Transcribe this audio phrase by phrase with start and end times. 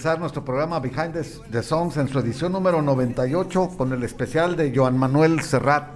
[0.00, 1.12] comenzar nuestro programa Behind
[1.50, 5.88] the, Songs en su edición número 98 con el especial de Joan Manuel Serrat.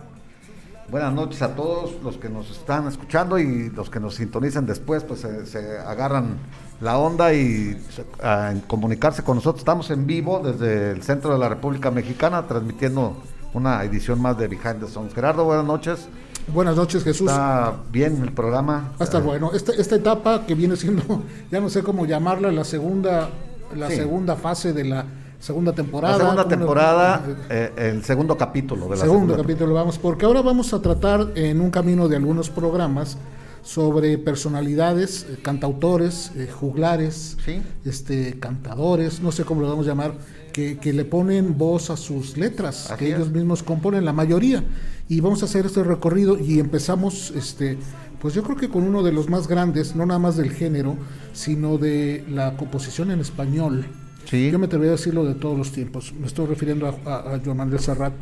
[0.90, 5.04] Buenas noches a todos los que nos están escuchando y los que nos sintonizan después,
[5.04, 6.36] pues se, agarran
[6.82, 7.82] la onda y
[8.22, 9.62] a, comunicarse con nosotros.
[9.62, 13.16] Estamos en vivo desde el centro de la República Mexicana transmitiendo
[13.54, 15.14] una edición más de Behind the Songs.
[15.14, 16.08] Gerardo, buenas noches.
[16.52, 17.30] Buenas noches, Jesús.
[17.30, 18.92] Está bien el programa.
[18.92, 19.52] Va a estar bueno.
[19.54, 23.30] Esta, esta etapa que viene siendo, ya no sé cómo llamarla, la segunda,
[23.76, 25.04] la segunda fase de la
[25.38, 26.16] segunda temporada.
[26.16, 30.72] La segunda temporada, eh, el segundo capítulo de la segundo capítulo, vamos, porque ahora vamos
[30.72, 33.18] a tratar en un camino de algunos programas
[33.62, 37.36] sobre personalidades, eh, cantautores, eh, juglares,
[37.84, 40.14] este, cantadores, no sé cómo lo vamos a llamar,
[40.52, 44.62] que, que le ponen voz a sus letras, que ellos mismos componen la mayoría.
[45.08, 47.78] Y vamos a hacer este recorrido y empezamos, este,
[48.24, 50.96] pues yo creo que con uno de los más grandes, no nada más del género,
[51.34, 53.84] sino de la composición en español.
[54.24, 54.50] Sí.
[54.50, 56.14] Yo me atrevería a decirlo de todos los tiempos.
[56.18, 58.14] Me estoy refiriendo a, a, Joan Manuel Serrat,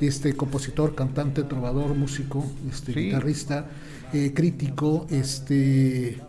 [0.00, 3.66] este compositor, cantante, trovador, músico, este, guitarrista,
[4.12, 6.20] eh, crítico, este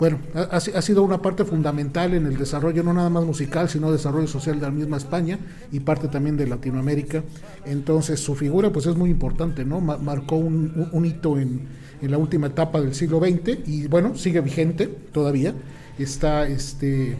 [0.00, 3.92] bueno, ha, ha, sido una parte fundamental en el desarrollo, no nada más musical, sino
[3.92, 5.38] desarrollo social de la misma España
[5.70, 7.22] y parte también de Latinoamérica.
[7.66, 9.80] Entonces, su figura pues es muy importante, ¿no?
[9.80, 11.68] marcó un, hito en,
[12.08, 15.54] la última etapa del siglo XX y bueno, sigue vigente todavía.
[15.98, 17.16] Está, este,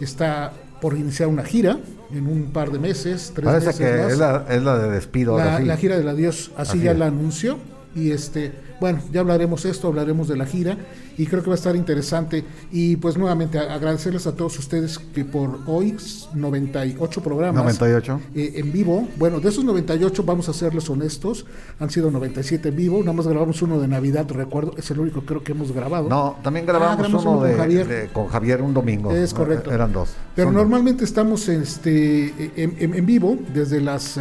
[0.00, 1.78] está por iniciar una gira
[2.12, 5.38] en un par de meses, tres Parece que Es, la, es la de despido.
[5.38, 7.58] La, la gira del adiós, así, ya la anunció
[7.94, 10.76] y este bueno, ya hablaremos esto, hablaremos de la gira
[11.16, 12.44] y creo que va a estar interesante.
[12.72, 15.96] Y pues nuevamente agradecerles a todos ustedes que por hoy
[16.34, 18.20] 98 programas 98.
[18.34, 19.08] Eh, en vivo.
[19.16, 21.46] Bueno, de esos 98 vamos a serles honestos,
[21.78, 25.22] han sido 97 en vivo, nada más grabamos uno de Navidad, recuerdo, es el único
[25.22, 26.08] creo que hemos grabado.
[26.08, 28.60] No, también grabamos, ah, uno, de, con Javier.
[28.60, 29.12] un domingo.
[29.12, 29.72] Es correcto.
[29.72, 30.10] Eran dos.
[30.34, 34.18] Pero normalmente estamos este, en, vivo desde las...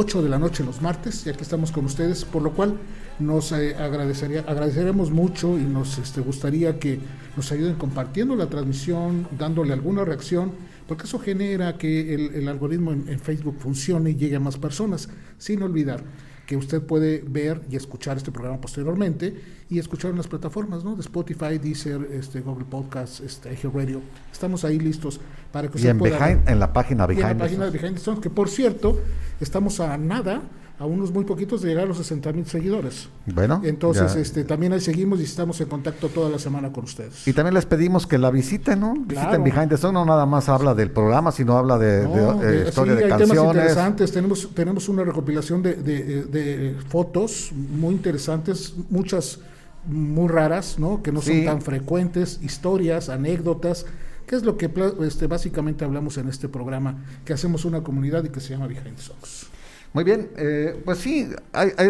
[0.00, 2.78] 8 de la noche los martes y aquí estamos con ustedes, por lo cual
[3.18, 7.00] nos eh, agradecería, agradeceremos mucho y nos este, gustaría que
[7.36, 10.52] nos ayuden compartiendo la transmisión, dándole alguna reacción,
[10.86, 15.64] porque eso genera que el, algoritmo en, Facebook funcione y llegue a más personas, sin
[15.64, 16.04] olvidar
[16.48, 19.38] que usted puede ver y escuchar este programa posteriormente
[19.68, 20.94] y escuchar en las plataformas ¿no?
[20.94, 24.00] de Spotify, Deezer, este, Google Podcast, este, Radio.
[24.32, 25.20] Estamos ahí listos
[25.52, 26.30] para que usted y en pueda...
[26.30, 28.98] en la página Behind, en la página de Behind the Songs, que por cierto,
[29.42, 30.40] estamos a nada
[30.78, 33.08] a unos muy poquitos de llegar a los 60 mil seguidores.
[33.26, 33.60] Bueno.
[33.64, 37.26] Entonces, este, también ahí seguimos y estamos en contacto toda la semana con ustedes.
[37.26, 38.94] Y también les pedimos que la visiten, ¿no?
[38.94, 42.68] Visiten Behind the Song, no nada más habla del programa, sino habla de, de, eh,
[42.68, 49.40] historia sí, hay Temas interesantes, tenemos, tenemos una recopilación de, de, fotos muy interesantes, muchas
[49.84, 51.02] muy raras, ¿no?
[51.02, 53.84] Que no son tan frecuentes, historias, anécdotas.
[54.26, 57.04] que es lo que este, básicamente hablamos en este programa?
[57.24, 59.57] Que hacemos una comunidad y que se llama Behind the Songs.
[59.98, 61.28] Muy bien, eh, pues sí,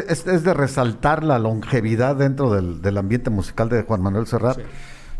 [0.08, 4.58] es, de resaltar la longevidad dentro del, ambiente musical de Juan Manuel Serrat.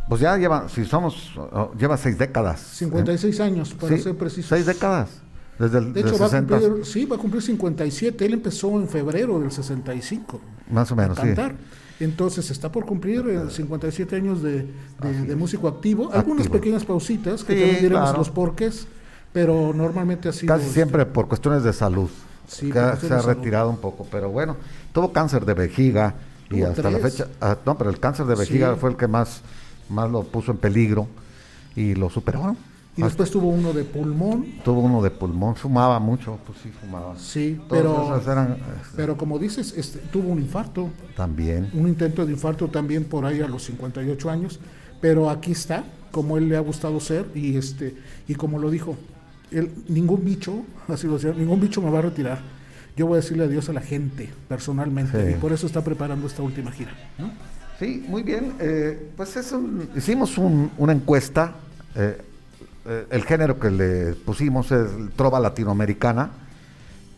[0.09, 2.60] Pues ya lleva, si somos, oh, lleva seis décadas.
[2.62, 4.49] 56 años, para ser preciso.
[4.49, 5.10] Seis décadas.
[5.59, 8.25] Desde el de hecho, va a cumplir, sí, va a cumplir 57.
[8.25, 10.41] Él empezó en febrero del 65.
[10.70, 11.28] Más o menos, sí.
[12.00, 16.10] Entonces está por cumplir 57 eh, años de, músico activo.
[16.10, 18.87] Algunas pequeñas pausitas que también diremos los porques,
[19.34, 20.55] pero normalmente ha sido.
[20.55, 22.09] Casi siempre por cuestiones de salud
[22.49, 24.56] se ha retirado un poco, pero bueno,
[24.93, 26.15] tuvo cáncer de vejiga
[26.50, 29.43] y hasta la fecha, ah, no, pero el cáncer de vejiga fue el que más,
[29.89, 31.06] más lo puso en peligro
[31.77, 32.56] y lo superó.
[32.97, 34.45] Y después tuvo uno de pulmón.
[34.65, 37.17] Tuvo uno de pulmón, fumaba mucho, pues sí, fumaba.
[37.17, 38.21] Sí, pero,
[38.97, 40.89] pero como dices, este, tuvo un infarto.
[41.17, 41.71] También.
[41.75, 44.59] Un intento de infarto también por ahí a los 58 años,
[45.01, 47.94] pero aquí está, como él le ha gustado ser y, este,
[48.27, 48.97] y como lo dijo,
[49.89, 52.39] ningún bicho, así lo decía, ningún bicho me va a retirar.
[52.97, 56.43] Yo voy a decirle adiós a la gente personalmente y por eso está preparando esta
[56.43, 56.91] última gira.
[57.17, 57.31] ¿no?
[57.79, 58.55] Sí, muy bien.
[58.59, 59.62] Eh, pues eso,
[59.95, 61.55] hicimos una encuesta.
[61.95, 62.21] Eh,
[62.87, 66.31] eh, el género que le pusimos es trova latinoamericana.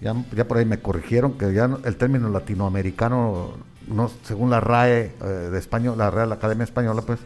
[0.03, 3.55] Ya, ya, por ahí me corrigieron que ya el término latinoamericano
[3.89, 5.13] no, según la RAE
[5.51, 7.21] de español, la Real Academia Española, pues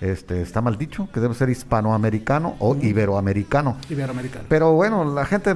[0.00, 3.78] este, está mal dicho, que debe ser hispanoamericano o iberoamericano.
[3.88, 4.44] Iberoamericano.
[4.48, 5.54] Pero bueno, la gente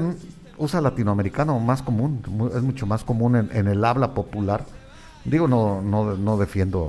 [0.56, 2.22] usa latinoamericano más común,
[2.54, 4.64] es mucho más común en, el habla popular.
[5.25, 6.81] Digo, no, no, no defiendo,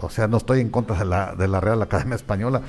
[0.00, 2.62] uh, o sea, no estoy en contra de la, de la Real Academia Española,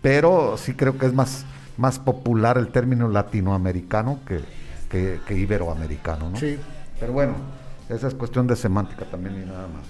[0.00, 1.44] pero sí creo que es más,
[1.76, 4.40] más popular el término latinoamericano que,
[5.26, 6.36] que, iberoamericano, ¿no?
[6.36, 6.58] Sí.
[6.98, 7.34] Pero bueno,
[7.90, 9.84] esa es cuestión de semántica también y nada más.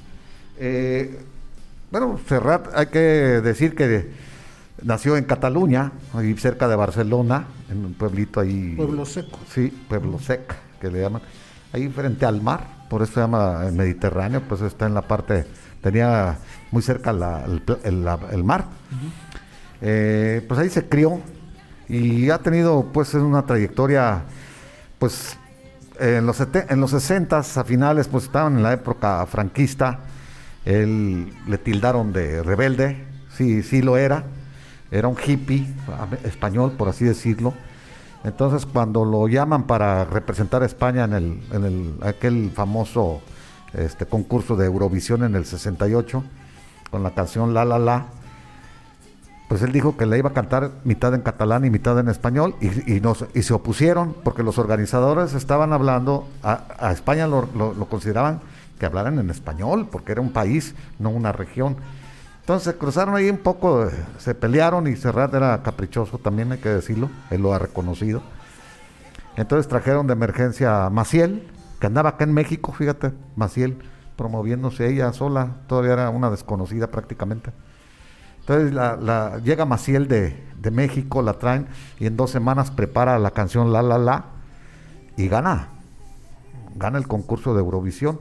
[0.58, 1.20] Eh,
[1.90, 4.10] bueno, Serrat, hay que decir que
[4.82, 8.74] nació en Cataluña, ahí cerca de Barcelona, en un pueblito ahí.
[8.76, 9.38] Pueblo Seco.
[9.48, 11.22] Sí, Pueblo Sec, que le llaman.
[11.72, 15.46] Ahí frente al mar, por eso se llama el Mediterráneo, pues está en la parte,
[15.80, 16.38] tenía
[16.72, 18.64] muy cerca el, mar.
[19.80, 21.20] Eh, pues ahí se crió
[21.88, 24.22] y ha tenido pues una trayectoria,
[24.98, 25.36] pues
[26.00, 30.00] en los, en los 60 a finales, pues estaban en la época franquista
[30.66, 34.24] él le tildaron de rebelde, sí, sí lo era.
[34.90, 35.66] Era un hippie
[36.24, 37.54] español, por así decirlo.
[38.24, 43.20] Entonces, cuando lo llaman para representar a España en, el, en el, aquel famoso
[43.72, 46.24] este, concurso de Eurovisión en el 68,
[46.90, 48.06] con la canción La La La,
[49.48, 52.56] pues él dijo que le iba a cantar mitad en catalán y mitad en español
[52.60, 58.40] y, y, se opusieron porque los organizadores estaban hablando, a, España lo, lo consideraban
[58.78, 61.76] que hablaran en español, porque era un país, no una región.
[62.40, 63.88] Entonces se cruzaron ahí un poco,
[64.18, 68.22] se pelearon y Serrat era caprichoso también, hay que decirlo, él lo ha reconocido.
[69.36, 71.42] Entonces trajeron de emergencia a Maciel,
[71.80, 73.78] que andaba acá en México, fíjate, Maciel,
[74.16, 77.50] promoviéndose ella sola, todavía era una desconocida prácticamente.
[78.40, 81.66] Entonces la, llega Maciel de, de México, la traen
[81.98, 84.26] y en dos semanas prepara la canción La La La
[85.16, 85.70] y gana,
[86.76, 88.20] gana el concurso de Eurovisión.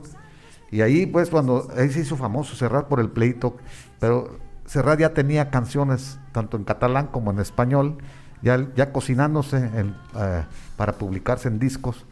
[0.70, 3.56] Y ahí, pues, cuando ahí se hizo famoso Serrat por el pleito,
[4.00, 7.98] pero Serrat ya tenía canciones tanto en catalán como en español,
[8.42, 10.44] ya, ya cocinándose eh,
[10.76, 12.04] para publicarse en discos.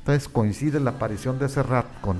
[0.00, 2.18] Entonces coincide la aparición de Serrat con,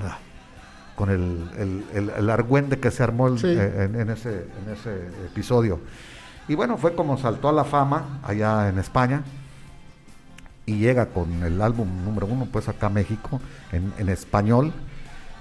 [0.97, 5.81] con el, el, argüende que se armó eh, en, ese, en ese episodio.
[6.49, 9.23] Y bueno, fue como saltó a la fama allá en España
[10.67, 13.41] y llega con el álbum número uno, pues acá a México,
[13.73, 14.73] en, en español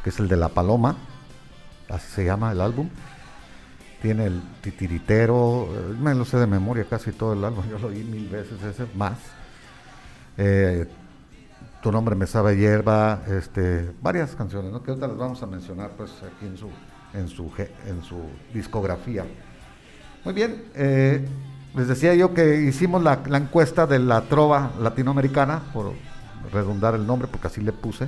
[0.03, 0.97] que es el de La Paloma,
[1.89, 2.89] así se llama el álbum.
[4.01, 7.87] Tiene el titiritero, eh, me lo sé de memoria casi todo el álbum, yo lo
[7.87, 9.17] oí mil veces ese, más.
[10.37, 10.87] Eh,
[11.81, 14.83] tu nombre me sabe hierba, este, varias canciones, ¿no?
[14.83, 16.69] que ahorita las vamos a mencionar pues aquí en su,
[17.13, 17.51] en su,
[17.87, 18.21] en su
[18.53, 19.25] discografía.
[20.25, 21.25] Muy bien, eh,
[21.75, 25.93] les decía yo que hicimos la, la, encuesta de la trova latinoamericana, por
[26.51, 28.07] redundar el nombre, porque así le puse.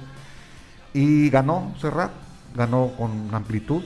[0.95, 2.11] Y ganó Serrat,
[2.55, 3.83] ganó con amplitud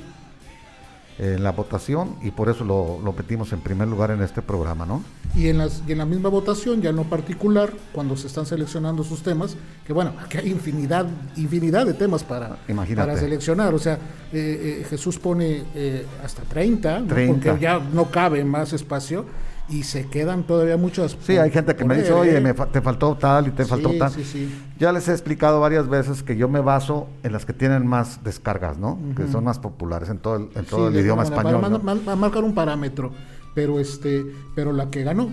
[1.17, 5.03] en la votación y por eso lo, metimos en primer lugar en este programa, ¿no?
[5.35, 9.03] Y en, las, y en la misma votación, ya no particular, cuando se están seleccionando
[9.03, 12.57] sus temas, que bueno, aquí hay infinidad, infinidad de temas para,
[12.95, 18.45] para seleccionar, o sea, eh, eh, Jesús pone eh, hasta 30, porque ya no cabe
[18.45, 19.25] más espacio,
[19.69, 21.15] y se quedan todavía muchas.
[21.21, 22.41] Sí, hay gente que me dice, oye, ¿eh?
[22.41, 24.11] me te faltó tal y te faltó tal.
[24.79, 28.23] Ya les he explicado varias veces que yo me baso en las que tienen más
[28.23, 28.99] descargas, ¿no?
[29.15, 31.61] Que son más populares en todo el, en todo el idioma español.
[31.61, 33.11] Para, marcar un parámetro,
[33.53, 35.29] pero este, pero la que ganó,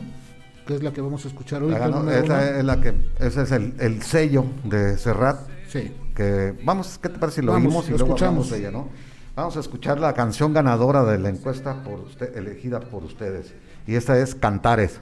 [0.66, 1.72] que es la que vamos a escuchar hoy.
[1.72, 5.40] esa es la que, ese es el, sello de Serrat.
[5.68, 5.92] Sí.
[6.14, 8.88] Que vamos, ¿qué te parece si lo oímos y lo escuchamos ella, ¿no?
[9.34, 13.52] Vamos a escuchar la canción ganadora de la encuesta por usted, elegida por ustedes
[13.86, 15.00] y esta es Cantares.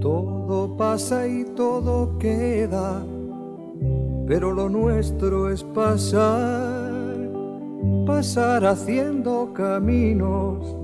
[0.00, 3.04] Todo pasa y todo queda,
[4.26, 7.30] pero lo nuestro es pasar,
[8.06, 10.83] pasar haciendo caminos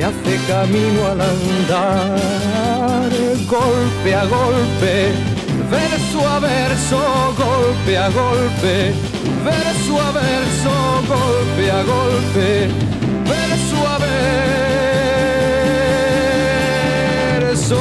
[0.00, 3.10] se hace camino al andar,
[3.46, 5.12] golpe a golpe,
[5.70, 8.94] verso a verso, golpe a golpe,
[9.44, 10.70] verso a verso,
[11.06, 12.68] golpe a golpe,
[13.28, 13.98] verso a
[17.48, 17.80] verso.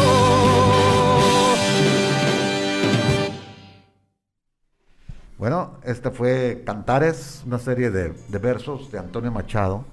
[5.38, 9.86] Bueno, este fue Cantares, una serie de, de versos de Antonio Machado,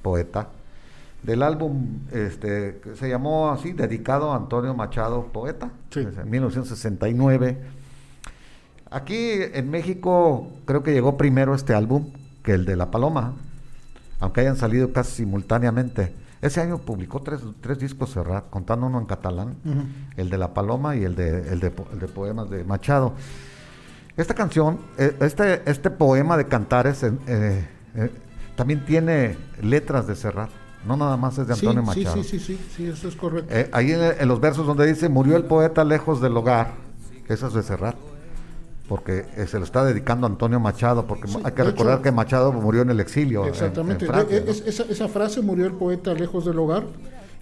[0.00, 0.48] poeta,
[1.22, 6.00] del álbum este, que se llamó así, dedicado a Antonio Machado, poeta, Sí.
[6.00, 7.58] en 1969.
[8.90, 9.16] Aquí
[9.54, 12.06] en México creo que llegó primero este álbum
[12.42, 13.34] que el de La Paloma,
[14.18, 16.14] aunque hayan salido casi simultáneamente.
[16.42, 19.56] Ese año publicó tres, tres discos Serrat, contando uno en catalán,
[20.16, 23.12] el de La Paloma y el de, el de, el de poemas de Machado.
[24.16, 27.12] Esta canción, eh, este, este poema de Cantares eh,
[27.94, 28.10] eh,
[28.56, 30.50] también tiene letras de Serrat,
[30.86, 32.22] no nada más es de Sí, Antonio sí, Machado.
[32.22, 33.52] sí, sí, sí, sí, eso es correcto.
[33.54, 36.72] Eh, ahí en, en los versos donde dice murió el poeta lejos del hogar,
[37.28, 37.96] eso es de Serrat,
[38.88, 42.02] porque eh, se lo está dedicando a Antonio Machado, porque Sí, hay que recordar hecho-
[42.02, 43.42] que Machado murió en el exilio.
[43.44, 44.04] en- Exactamente.
[44.06, 44.50] en Francia, Eh, ¿no?
[44.50, 46.84] es- esa, esa frase murió el poeta lejos del hogar.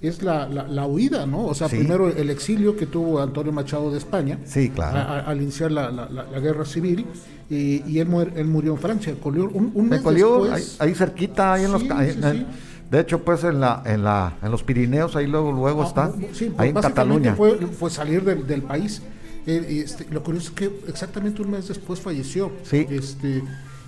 [0.00, 1.47] Es la, la, la huida, ¿no?
[1.47, 1.78] O sea, Sí.
[1.78, 4.38] primero el exilio que tuvo Antonio Machado de España.
[4.45, 4.97] Sí, claro.
[4.97, 7.04] a- a- al iniciar la, la- guerra civil.
[7.50, 9.14] Y, y él, muer- él murió en Francia.
[9.21, 10.80] Colió un, un Me mes colió ahí, después.
[10.80, 12.47] ahí cerquita, ahí en los Sí, ahí sí, en- sí.
[12.90, 16.12] De hecho pues en la en la en los Pirineos ahí luego luego Ah, está,
[16.12, 17.35] bu- sí, ahí en Cataluña.
[17.35, 19.02] Fue, fue salir del, del país.
[19.47, 22.52] Eh, este, lo curioso es que exactamente un mes después falleció.
[22.64, 22.87] Sí.
[22.90, 23.42] Este,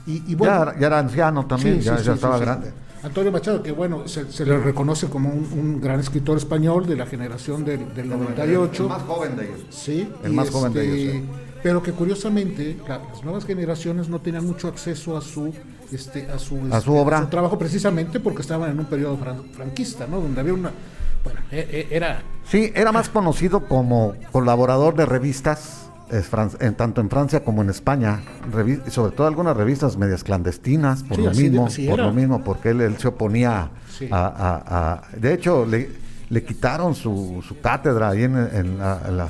[0.07, 2.73] y, y ya, bueno, era- ya era anciano también, Sí, ya, sí, ya estaba grande.
[3.03, 6.97] Antonio Machado, que bueno, se, se le reconoce como un, un gran escritor español de
[6.97, 8.83] la generación del, del 98.
[8.83, 9.61] El más joven de ellos.
[9.71, 11.25] Sí, El más joven de ellos, sí.
[11.63, 15.53] Pero que curiosamente la- las nuevas generaciones no tenían mucho acceso a su
[15.93, 17.29] este a su, este, su obra.
[17.31, 20.21] trabajo precisamente porque estaban en un periodo fran- franquista, ¿no?
[20.21, 20.71] Donde había una
[21.25, 26.75] bueno, e- e- era Sí, era más conocido como colaborador de revistas, es fran- en,
[26.75, 28.21] tanto en Francia como en España,
[28.89, 32.71] sobre todo algunas revistas medias clandestinas, por Sí, lo de- mismo, por lo mismo, porque
[32.71, 34.09] él, él se oponía Sí.
[34.11, 35.91] a, a- a- de hecho le,
[36.31, 39.29] le quitaron su, su cátedra ahí en, en la, en, la,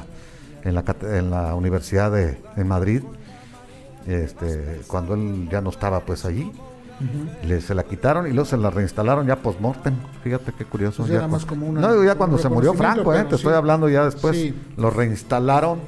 [0.64, 0.84] en la
[1.18, 3.02] en la Universidad de, de Madrid,
[4.06, 6.50] este, cuando él ya no estaba pues allí.
[7.46, 9.94] Le, se la quitaron y luego se la reinstalaron ya post-mortem.
[10.22, 10.98] Fíjate qué curioso.
[10.98, 13.22] Pues ya era cu- más como una- no, ya cuando se murió Franco, ¿eh?
[13.24, 13.34] te sí.
[13.36, 14.36] estoy hablando ya después.
[14.36, 14.54] Sí.
[14.76, 15.78] Lo reinstalaron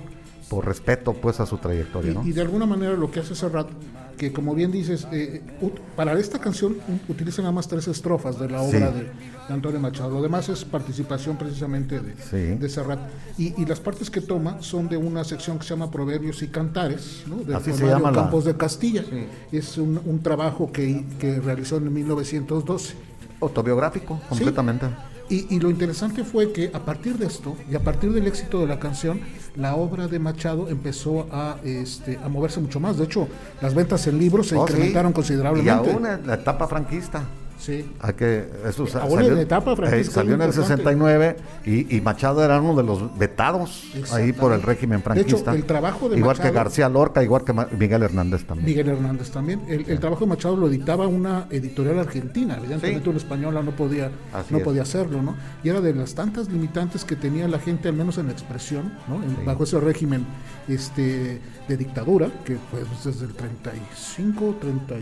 [0.49, 3.69] por respeto pues a su trayectoria, y de alguna manera lo que hace Serrat,
[4.17, 8.39] que como bien dices, eh, ut- para esta canción u- utiliza nada más tres estrofas
[8.39, 8.99] de la obra Sí.
[8.99, 9.11] de, de
[9.55, 10.11] Antonio Machado.
[10.11, 12.57] Lo demás es participación precisamente de, Sí.
[12.59, 13.01] de Serrat.
[13.39, 16.49] Y, y las partes que toma son de una sección que se llama Proverbios y
[16.49, 17.37] Cantares, ¿no?
[17.37, 19.05] de Así se llama la- Campos de Castilla.
[19.51, 22.95] Es un, un trabajo que, que realizó en 1912.
[23.41, 24.87] Autobiográfico, completamente.
[25.33, 28.67] Y, lo interesante fue que a partir de esto y a partir del éxito de
[28.67, 29.21] la canción,
[29.57, 32.99] la obra de Machado empezó a, este, a moverse mucho más.
[32.99, 33.27] De hecho,
[33.63, 35.89] las ventas en libros se oh, incrementaron considerablemente.
[35.89, 37.25] Y aún en la etapa franquista.
[37.63, 37.89] Sí.
[38.01, 42.61] Hay que, eso salió, en etapa, eh, salió en el 69 y, y, Machado era
[42.61, 45.37] uno de los vetados ahí por el régimen franquista.
[45.37, 48.67] De hecho, el trabajo de igual que García Lorca, igual que Miguel Hernández también.
[48.67, 49.63] Miguel Hernández también.
[49.69, 54.11] El, trabajo de Machado lo editaba una editorial argentina, evidentemente una española no podía,
[54.51, 55.37] no podía hacerlo, ¿no?
[55.63, 58.93] Y era de las tantas limitantes que tenía la gente, al menos en la expresión,
[59.07, 59.23] ¿no?
[59.45, 60.27] bajo ese régimen
[60.67, 64.95] este, de dictadura, que fue desde el 35, 30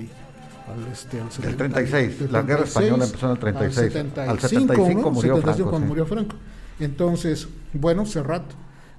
[0.73, 3.97] al, este, al el 36, la guerra española empezó en el 36.
[4.17, 6.37] Al 75, murió, Franco, cuando murió Franco.
[6.79, 8.45] Entonces, bueno, Serrat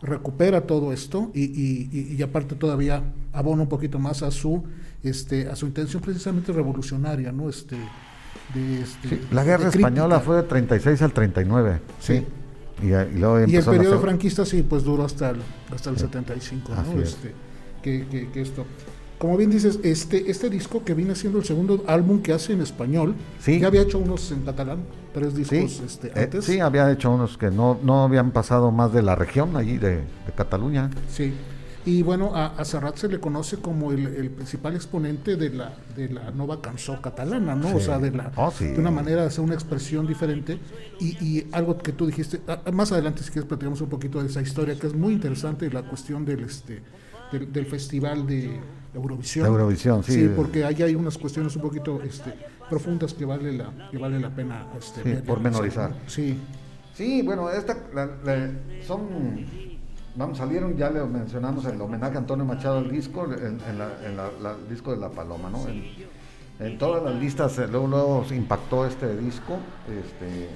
[0.02, 4.64] recupera todo esto y, y, y, aparte todavía abona un poquito más a su
[5.04, 7.78] este a su intención precisamente revolucionaria no este
[8.56, 12.26] de este, la guerra española fue del 36 al 39 sí,
[12.82, 12.88] Y,
[13.20, 17.02] luego y, el periodo franquista sí pues duró hasta el hasta el 75 ¿no?
[17.02, 17.36] este
[17.84, 18.66] que, que, que, esto
[19.22, 22.62] como bien dices, este, este disco que viene siendo el segundo álbum que hace en
[22.62, 23.60] español, sí.
[23.60, 24.80] ya había hecho unos en catalán,
[25.14, 26.44] tres discos este, eh, antes.
[26.44, 30.02] sí, había hecho unos que no, no habían pasado más de la región allí de,
[30.36, 30.90] Cataluña.
[31.08, 31.36] Sí.
[31.86, 36.10] Y bueno, a, a, Serrat se le conoce como el, principal exponente de la, de
[36.10, 37.76] la nueva canción catalana, ¿no?
[37.76, 40.58] O sea, de, la, oh, de una manera de hacer una expresión diferente.
[41.00, 42.42] Y, y algo que tú dijiste,
[42.74, 45.84] más adelante si quieres platicamos un poquito de esa historia, que es muy interesante, la
[45.84, 46.82] cuestión del, este,
[47.32, 48.60] del festival de,
[48.94, 49.46] Eurovisión.
[49.46, 50.14] Eurovisión, sí.
[50.14, 52.34] Sí, porque ahí hay unas cuestiones un poquito este,
[52.70, 55.96] profundas que vale la, que vale la pena este, sí, pormenorizar.
[56.08, 56.38] Sí.
[56.94, 57.78] Sí, bueno, esta
[58.86, 59.46] son
[60.16, 64.92] vamos, salieron, ya le mencionamos el homenaje a Antonio Machado al disco, en, el disco
[64.92, 65.66] de La Paloma, ¿no?
[66.60, 69.58] En, todas las listas, eh, luego, luego se impactó este disco,
[69.90, 70.50] este,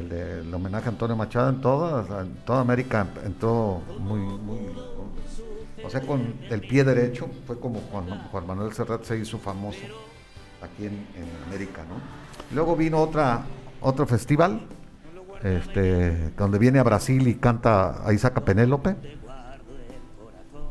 [0.00, 4.58] el, de, homenaje a Antonio Machado en toda, en toda América, entró muy, muy
[5.84, 9.80] o sea, con el pie derecho, fue como Juan, Manuel Serrat se hizo famoso
[10.62, 11.06] aquí en,
[11.46, 12.00] América, ¿no?
[12.54, 13.44] Luego vino otra,
[13.80, 14.62] otro festival,
[15.42, 18.96] este, donde viene a Brasil y canta, ahí saca Penélope.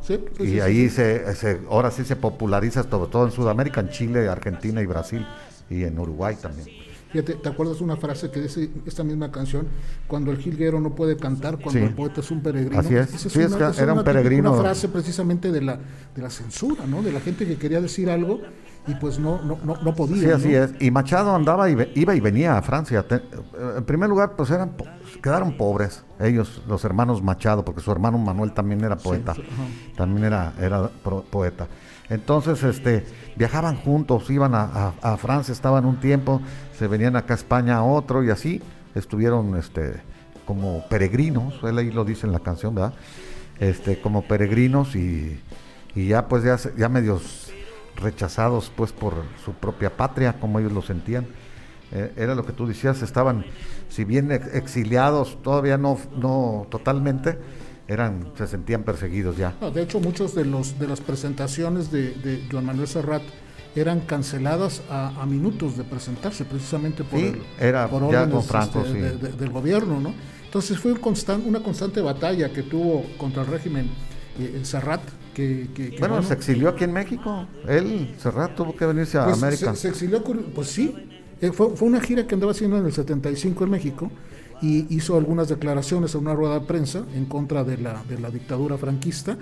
[0.01, 4.81] Sí, y ahí Se, ahora sí se populariza sobre todo en Sudamérica, en Chile, Argentina
[4.81, 5.25] y Brasil
[5.69, 6.86] y en Uruguay también.
[7.11, 9.67] Fíjate, ¿te acuerdas una frase que dice esta misma canción?
[10.07, 12.79] Cuando el jilguero no puede cantar, cuando el poeta es un peregrino.
[12.79, 14.51] Así es, sí, es una, era un peregrino.
[14.51, 15.79] Una frase precisamente de la,
[16.15, 17.01] de la censura, ¿no?
[17.01, 18.41] De la gente que quería decir algo
[18.87, 20.21] y pues no, no, no, podía.
[20.21, 20.71] Sí, así es.
[20.79, 23.05] Y Machado andaba y iba y venía a Francia.
[23.09, 24.75] en primer lugar, pues eran
[25.21, 29.35] quedaron pobres ellos, los hermanos Machado, porque su hermano Manuel también era poeta,
[29.95, 30.89] también era, era
[31.29, 31.67] poeta.
[32.09, 36.41] Entonces, este, viajaban juntos, iban a, a, Francia, estaban un tiempo,
[36.77, 38.61] se venían acá a España otro y así
[38.95, 40.01] estuvieron, este,
[40.45, 42.93] como peregrinos, él ahí lo dice en la canción, ¿verdad?
[43.59, 45.39] Este, como peregrinos y,
[45.95, 47.51] y ya pues ya, ya medios
[47.95, 49.13] rechazados pues por
[49.43, 51.25] su propia patria, como ellos lo sentían.
[51.91, 53.45] Eh, era lo que tú decías, estaban,
[53.89, 57.39] si bien exiliados, todavía no, no totalmente,
[57.87, 59.55] eran, se sentían perseguidos ya.
[59.73, 63.23] de hecho, muchos de los de las presentaciones de, de Joan Manuel Serrat
[63.79, 69.49] eran canceladas a, minutos de presentarse, precisamente por, el, era por órdenes Franco, este, del
[69.49, 70.13] gobierno, ¿no?
[70.45, 70.99] Entonces fue un
[71.45, 73.89] una constante batalla que tuvo contra el régimen
[74.39, 75.01] eh, Serrat.
[75.33, 77.45] Que, bueno, se exilió aquí en México.
[77.67, 79.75] Él, Serrat, tuvo que venirse a pues América.
[79.75, 80.95] Se, exilió, pues sí.
[81.41, 84.11] Eh, fue, fue, una gira que andaba haciendo en el 75 en México
[84.61, 88.31] y hizo algunas declaraciones en una rueda de prensa en contra de la, de la
[88.31, 89.37] dictadura franquista,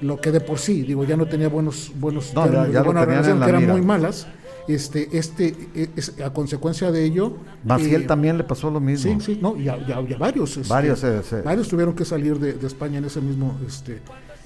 [0.00, 3.40] lo que de por sí, digo, ya no tenía buenos, buenos no, ya, buena relación,
[3.40, 4.26] que eran muy malas.
[4.68, 7.34] Este, este, e, es, a consecuencia de ello.
[7.62, 9.20] Maciel eh, también le pasó lo mismo.
[9.20, 10.56] Sí, sí, no, ya, ya, varios.
[10.56, 11.04] Este, varios,
[11.44, 14.00] varios tuvieron que salir de, de España en ese mismo, este,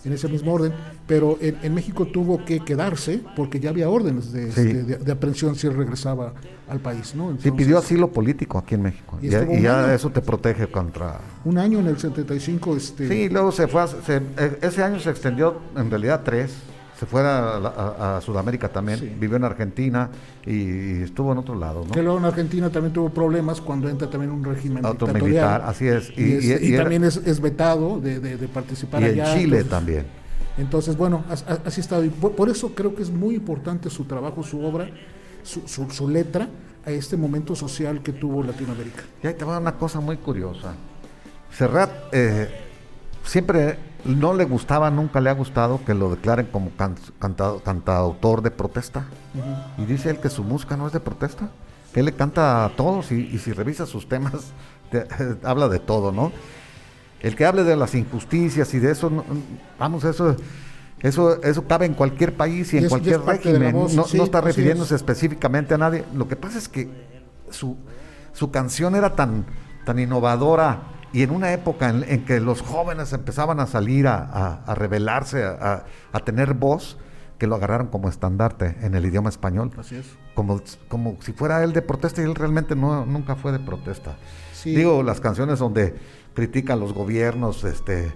[0.04, 0.72] en ese mismo orden,
[1.06, 4.46] pero en, México tuvo que quedarse porque ya había órdenes de,
[4.84, 6.32] de, aprehensión si él regresaba
[6.68, 7.14] al país.
[7.14, 7.36] ¿no?
[7.38, 11.20] sí, pidió asilo político aquí en México y, ya eso te protege contra...
[11.44, 12.76] Un año en el 75.
[12.76, 13.08] Este...
[13.08, 16.52] Sí, luego se fue, e, ese año se extendió en realidad tres
[17.00, 20.10] se fue a, Sudamérica también, vivió en Argentina
[20.44, 21.82] y, estuvo en otro lado.
[21.86, 21.92] ¿no?
[21.92, 24.84] Que luego en Argentina también tuvo problemas cuando entra también un régimen
[25.14, 26.12] militar, así es.
[26.14, 29.32] Y, también es, vetado de, de, participar y allá.
[29.32, 30.04] en Chile también.
[30.58, 31.24] Entonces, bueno,
[31.64, 31.98] así está.
[32.20, 34.90] Por, por, eso creo que es muy importante su trabajo, su obra,
[35.42, 36.50] su, su, letra
[36.84, 39.04] a este momento social que tuvo Latinoamérica.
[39.22, 40.74] Y ahí te va una cosa muy curiosa.
[41.50, 42.50] Serrat eh,
[43.24, 46.70] siempre no le gustaba, nunca le ha gustado que lo declaren como
[47.18, 49.04] cantautor de protesta.
[49.78, 51.48] Y dice él que su música no es de protesta.
[51.92, 54.52] que él le canta a todos y, si revisa sus temas,
[55.44, 56.32] habla de todo, ¿no?
[57.20, 59.24] El que hable de las injusticias y de eso,
[59.78, 60.36] vamos, eso
[61.02, 63.74] eso, eso cabe en cualquier país y en cualquier régimen.
[63.74, 66.04] no, está refiriéndose específicamente a nadie.
[66.14, 66.90] Lo que pasa es que
[67.50, 67.76] su,
[68.32, 69.46] su canción era tan,
[69.84, 70.82] tan innovadora
[71.12, 75.84] y en una época en, que los jóvenes empezaban a salir a, a, rebelarse, a,
[76.12, 76.98] a, tener voz,
[77.38, 79.72] que lo agarraron como estandarte en el idioma español.
[79.78, 80.06] Así es.
[80.34, 84.16] Como, como si fuera él de protesta y él realmente no, nunca fue de protesta.
[84.64, 85.96] Digo, las canciones donde
[86.34, 88.12] critican los gobiernos, este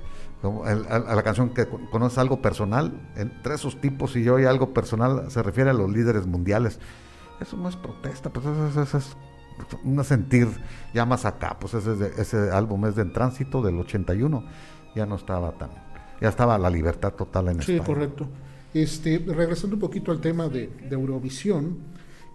[0.89, 5.31] a, la canción que conoce algo personal, entre esos tipos y yo y algo personal
[5.31, 6.79] se refiere a los líderes mundiales.
[7.41, 9.17] Eso no es protesta, pues eso, es
[9.85, 10.49] un sentir
[10.93, 14.45] ya más acá, pues ese, ese álbum es de En Tránsito del 81,
[14.95, 15.71] ya no estaba tan,
[16.21, 18.29] ya estaba la libertad total en Sí, correcto.
[18.73, 21.79] Este, regresando un poquito al tema de, Eurovisión,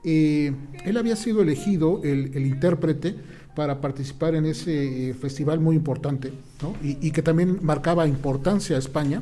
[0.03, 0.53] eh,
[0.85, 3.17] él había sido elegido el, el intérprete
[3.55, 6.75] para participar en ese eh, festival muy importante, ¿no?
[6.81, 9.21] y, que también marcaba importancia a España,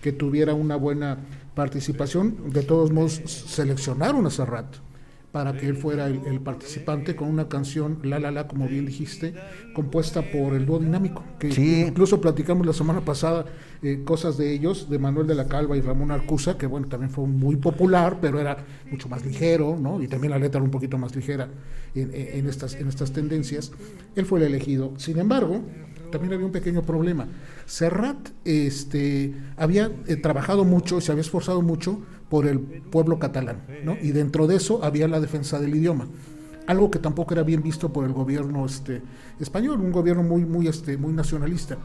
[0.00, 1.18] que tuviera una buena
[1.56, 2.52] participación.
[2.52, 4.76] De todos modos, seleccionaron a Serrat
[5.32, 9.34] para que él fuera el, participante con una canción, La La La, como bien dijiste,
[9.74, 11.48] compuesta por el dúo dinámico, que
[11.88, 13.46] incluso platicamos la semana pasada
[13.82, 17.10] eh, cosas de ellos, de Manuel de la Calva y Ramón Arcusa, que bueno, también
[17.10, 18.58] fue muy popular, pero era
[18.90, 20.02] mucho más ligero, ¿no?
[20.02, 21.48] Y también la letra era un poquito más ligera
[21.94, 23.72] en, estas, en estas tendencias.
[24.14, 24.92] Él fue el elegido.
[24.98, 25.62] Sin embargo,
[26.10, 27.26] también había un pequeño problema.
[27.64, 33.66] Serrat este, había eh, trabajado mucho y se había esforzado mucho por el pueblo catalán,
[33.84, 33.94] ¿no?
[34.00, 36.08] Y dentro de eso había la defensa del idioma,
[36.66, 39.02] algo que tampoco era bien visto por el gobierno este,
[39.38, 41.76] español, un gobierno muy, muy, este, muy nacionalista.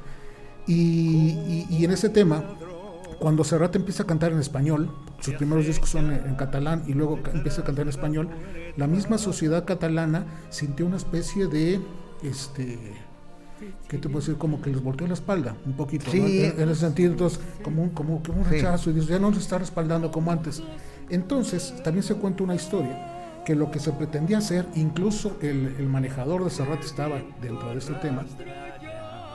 [0.65, 2.45] Y, en ese tema,
[3.19, 7.19] cuando Serrat empieza a cantar en español, sus primeros discos son en, catalán y luego
[7.33, 8.29] empieza a cantar en español,
[8.77, 11.81] la misma sociedad catalana sintió una especie de,
[12.23, 12.79] este,
[13.87, 14.37] ¿qué te puedo decir?
[14.37, 18.15] Como que les volteó la espalda un poquito, en, ese sentido, entonces, como un, como,
[18.15, 20.61] un rechazo, y dice, ya no se está respaldando como antes.
[21.09, 25.87] Entonces, también se cuenta una historia, que lo que se pretendía hacer, incluso el, el
[25.87, 28.25] manejador de Serrat estaba dentro de este tema,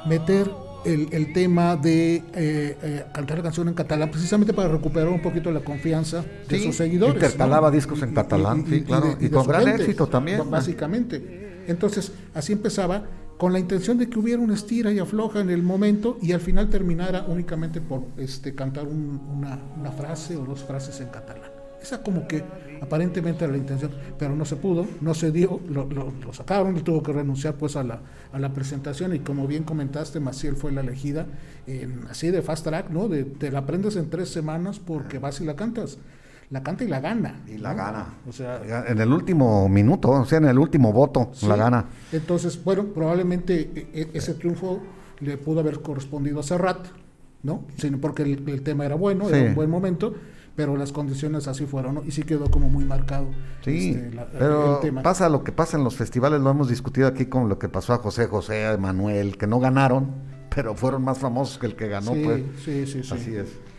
[0.07, 0.51] meter
[0.85, 5.23] el, el tema de eh, eh, cantar la canción en catalán, precisamente para recuperar un
[5.23, 7.15] poquito la confianza de sus seguidores.
[7.15, 10.51] Intercalaba discos en catalán, sí, claro, y, con gran éxito también.
[10.51, 11.65] Básicamente.
[11.67, 13.05] Entonces, así empezaba
[13.43, 16.39] con la intención de que hubiera una estira y afloja en el momento y al
[16.39, 19.59] final terminara únicamente por este, cantar una,
[19.91, 21.51] frase o dos frases en catalán.
[21.83, 22.45] Esa como que
[22.81, 27.03] aparentemente era la intención, pero no se pudo, no se dio, lo, lo, sacaron tuvo
[27.03, 27.99] que renunciar pues a la,
[28.33, 31.27] a la presentación y como bien comentaste, Maciel fue la elegida
[31.67, 33.09] en, así de fast track, ¿no?
[33.09, 35.99] De, te la aprendes en tres semanas porque vas y la cantas
[36.53, 37.41] la canta y la gana.
[37.49, 38.15] Y la gana.
[38.29, 41.87] O sea, en el último minuto, o sea, en el último voto, la gana.
[42.13, 44.81] Entonces, bueno, probablemente e, e, ese triunfo
[45.21, 46.89] le pudo haber correspondido a Serrat,
[47.43, 47.65] ¿no?
[47.79, 50.15] Sino porque el, tema era bueno, era un buen momento,
[50.55, 52.05] pero las condiciones así fueron, ¿no?
[52.05, 53.29] Y sí quedó como muy marcado.
[53.65, 57.49] Sí, este, pero pasa lo que pasa en los festivales, lo hemos discutido aquí con
[57.49, 60.11] lo que pasó a José José, a Manuel, que no ganaron,
[60.55, 62.43] pero fueron más famosos que el que ganó, pues.
[62.63, 63.15] Sí, sí, sí.
[63.15, 63.72] Así es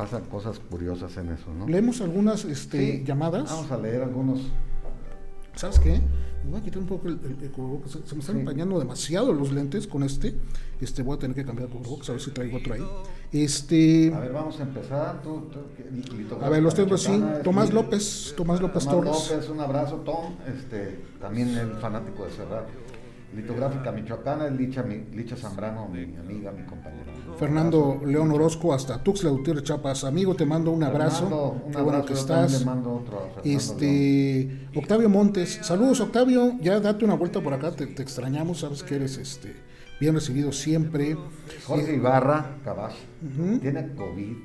[0.00, 1.68] pasan cosas curiosas en eso, ¿no?
[1.68, 3.50] Leemos algunas este, llamadas.
[3.50, 4.40] Vamos a leer algunos.
[5.54, 6.00] ¿Sabes qué?
[6.42, 7.18] Me voy a quitar un poco el,
[8.06, 10.34] Se, me están empañando demasiado los lentes con este.
[10.80, 12.86] Este, voy a tener que cambiar el cubrebocas, a ver si traigo otro ahí.
[13.30, 14.10] Este.
[14.14, 15.20] A ver, vamos a empezar.
[16.40, 17.22] a ver, los tengo así.
[17.44, 20.32] Tomás López, Tomás López Tomás López, un abrazo, Tom.
[20.46, 22.66] Este, también el fanático de Cerrar.
[23.36, 27.12] Litográfica Michoacana, Licha, Licha Zambrano, mi amiga, mi compañera.
[27.38, 30.04] Fernando León Orozco, hasta Tuxtla Gutiérrez Chapas.
[30.04, 31.56] Amigo, te mando un abrazo.
[31.70, 32.64] Qué bueno que estás.
[33.44, 38.96] este, Octavio Montes, saludos Octavio, ya date una vuelta por acá, te, extrañamos, sabes que
[38.96, 39.56] eres este
[40.00, 41.16] bien recibido siempre.
[41.66, 42.94] Jorge Ibarra, Cabas,
[43.60, 44.36] tiene COVID.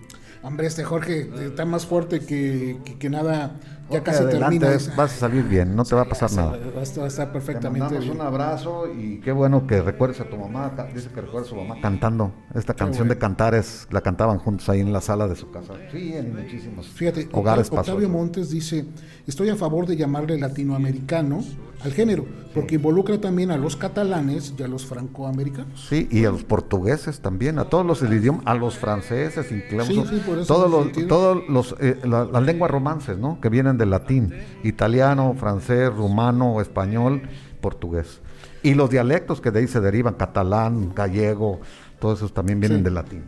[0.46, 3.56] Hombre, este Jorge está más fuerte que, que nada
[3.90, 4.68] ya casi termina.
[4.96, 6.60] Vas a salir bien, no te va a pasar nada.
[6.76, 10.72] Va a estar perfectamente te un abrazo y qué bueno que recuerdes a tu mamá.
[10.94, 12.32] Dice que recuerda a su mamá cantando.
[12.54, 15.74] Esta canción de Cantares la cantaban juntos ahí en la sala de su casa.
[15.92, 18.86] Sí, en muchísimos Fíjate, hogares Octavio Montes dice:
[19.26, 21.44] Estoy a favor de llamarle latinoamericano
[21.82, 25.88] al género, porque involucra también a los catalanes y a los francoamericanos.
[25.88, 30.06] Sí, y a los portugueses también, a todos los idiomas, a los franceses, incluso
[30.48, 33.40] todos los, todos los, eh, las lenguas romances, ¿no?
[33.42, 34.34] Que vienen del latín,
[34.64, 37.24] italiano, francés, rumano, español,
[37.62, 38.22] portugués.
[38.64, 41.60] Y los dialectos que de ahí se derivan, catalán, gallego,
[42.00, 43.24] todos esos también vienen del latín.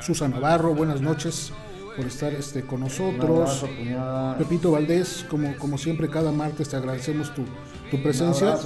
[0.00, 1.52] Susan Navarro, buenas noches.
[1.98, 3.64] Por estar este, con nosotros.
[4.38, 7.42] Pepito Valdés, como, como siempre, cada martes te agradecemos tu,
[7.90, 8.56] tu presencia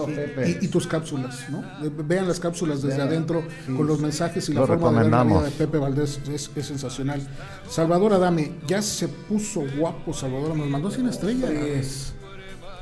[0.60, 1.48] y, tus cápsulas.
[1.48, 1.64] ¿no?
[2.04, 3.42] Vean las cápsulas desde adentro
[3.74, 7.26] con los mensajes y la forma de la vida de Pepe Valdés es, es, sensacional.
[7.70, 12.12] Salvador Adame, ya se puso guapo Salvador, nos mandó 100 estrellas.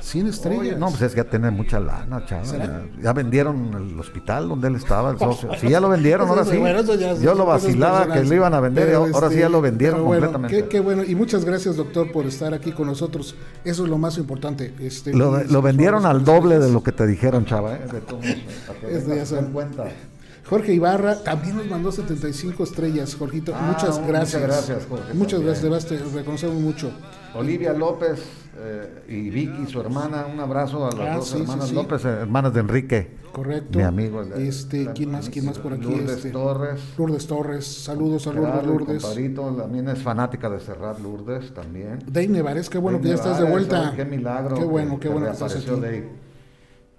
[0.01, 0.79] 100 estrellas.
[0.79, 2.89] no, pues es que ya tiene mucha lana, chaval.
[3.01, 5.49] Ya, vendieron el hospital donde él estaba, el socio.
[5.59, 6.59] Sí, ya lo vendieron, ahora sí.
[7.21, 10.03] Yo lo vacilaba que lo iban a vender, y ahora sí ya lo este, vendieron
[10.03, 10.67] completamente.
[10.67, 13.35] Qué, bueno, y muchas gracias, doctor, por estar aquí con nosotros.
[13.63, 14.73] Eso es lo más importante.
[14.79, 17.81] Este, lo, vendieron al doble de lo que te dijeron, chava, ¿eh?
[17.91, 19.85] De todo, para que cuenta.
[20.49, 23.53] Jorge Ibarra también nos mandó 75 estrellas, Jorgito.
[23.55, 24.41] Ah, muchas gracias.
[24.41, 25.13] Muchas gracias, Jorge.
[25.13, 26.91] Muchas gracias, reconocemos mucho.
[27.33, 28.19] Olivia López
[28.63, 32.59] eh, y Vicky, su hermana, un abrazo a las ah, dos hermanas López, hermanas de
[32.59, 33.11] Enrique.
[33.31, 33.79] Correcto.
[33.79, 34.21] Mi amigo.
[34.21, 35.29] Este, ¿quién más?
[35.29, 35.83] ¿Quién más por aquí?
[35.83, 36.81] Lourdes este, Torres.
[36.97, 37.65] Lourdes Torres.
[37.65, 39.03] Saludos a Lourdes Lourdes.
[39.03, 41.99] Comparito, también es fanática de Serrat Lourdes también.
[42.05, 43.93] Dave Nevares, qué bueno que ya estás de vuelta.
[43.95, 44.57] Qué milagro.
[44.57, 46.03] Qué bueno, qué bueno que estás aquí.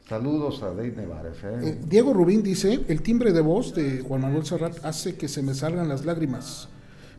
[0.08, 1.38] Saludos a Dave Nevares.
[1.44, 1.60] ¿eh?
[1.62, 5.42] Eh, Diego Rubín dice, el timbre de voz de Juan Manuel Serrat hace que se
[5.42, 6.68] me salgan las lágrimas,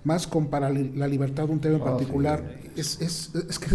[0.03, 2.43] más con para la libertad un tema en oh, particular.
[2.75, 3.69] es, es, es, que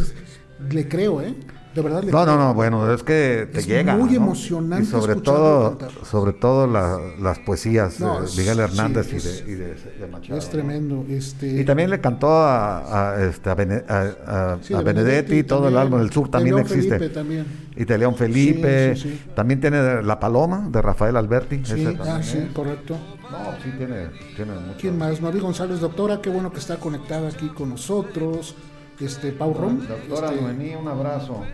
[0.71, 1.35] le creo, ¿eh?
[1.75, 3.95] De verdad no, no, no, bueno, es que te llega.
[3.95, 4.85] muy emocionante.
[4.85, 9.55] Y sobre todo, sobre todo las poesías de Miguel Hernández y, de, y
[10.01, 10.39] de, Machado.
[10.39, 11.05] Es tremendo.
[11.09, 11.61] Este...
[11.61, 16.59] Y también le cantó a, a, este, a, Benedetti, todo el álbum del sur también
[16.59, 16.99] existe.
[16.99, 17.47] Felipe, también.
[17.77, 18.95] Y de León Felipe.
[19.37, 21.61] También tiene La Paloma de Rafael Alberti.
[21.65, 22.97] Sí, ah, sí, correcto.
[23.31, 24.79] No, sí tiene, tiene mucho.
[24.81, 25.21] ¿Quién más?
[25.21, 28.55] Mavi González, doctora, qué bueno que está conectada aquí con nosotros
[29.01, 29.87] este Pau Rom.
[29.87, 31.45] Doctora este, Noemí, un abrazo.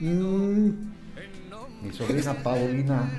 [0.00, 0.70] Mm.
[1.82, 3.10] Mi sobrina Paulina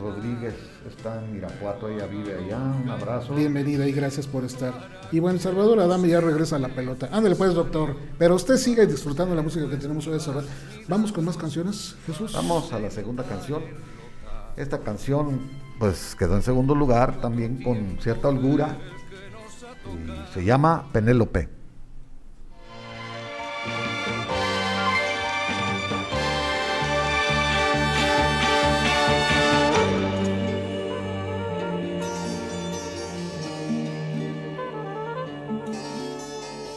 [0.00, 0.54] Rodríguez
[0.88, 3.34] está en Irapuato, ella vive allá, un abrazo.
[3.34, 4.72] Bienvenida y gracias por estar.
[5.12, 7.10] Y bueno, Salvador Adame ya regresa a la pelota.
[7.12, 7.94] Ándale pues, doctor.
[8.18, 10.44] Pero usted sigue disfrutando la música que tenemos hoy cerrar.
[10.88, 12.32] Vamos con más canciones, Jesús.
[12.32, 13.62] Vamos a la segunda canción.
[14.56, 15.40] Esta canción
[15.78, 18.76] pues quedó en segundo lugar también con cierta holgura.
[19.86, 21.48] Y se llama Penélope.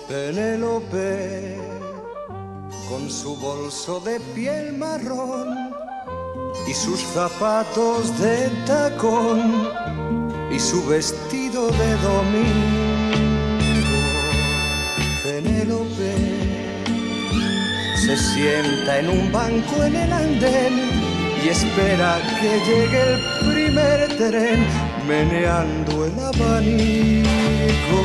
[0.08, 1.58] Penélope,
[2.90, 5.70] con su bolso de piel marrón
[6.68, 9.70] y sus zapatos de tacón
[10.52, 13.40] y su vestido de domingo.
[15.24, 16.16] Penélope
[17.96, 20.74] se sienta en un banco en el andén
[21.44, 24.66] y espera que llegue el primer tren
[25.08, 28.02] meneando el abanico.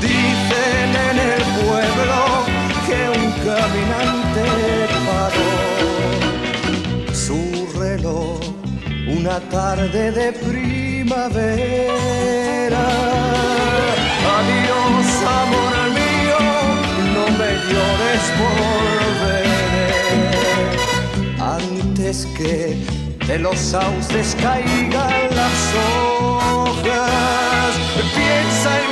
[0.00, 2.20] Dicen en el pueblo
[2.86, 4.42] que un caminante
[5.06, 5.81] paró
[9.06, 11.72] una tarde de primavera.
[14.36, 15.06] Adiós,
[15.42, 16.40] amor mío,
[17.14, 19.62] no me llores, volveré
[21.38, 22.58] antes que
[23.26, 27.70] de los sauces caigan las hojas.
[28.14, 28.91] Piensa en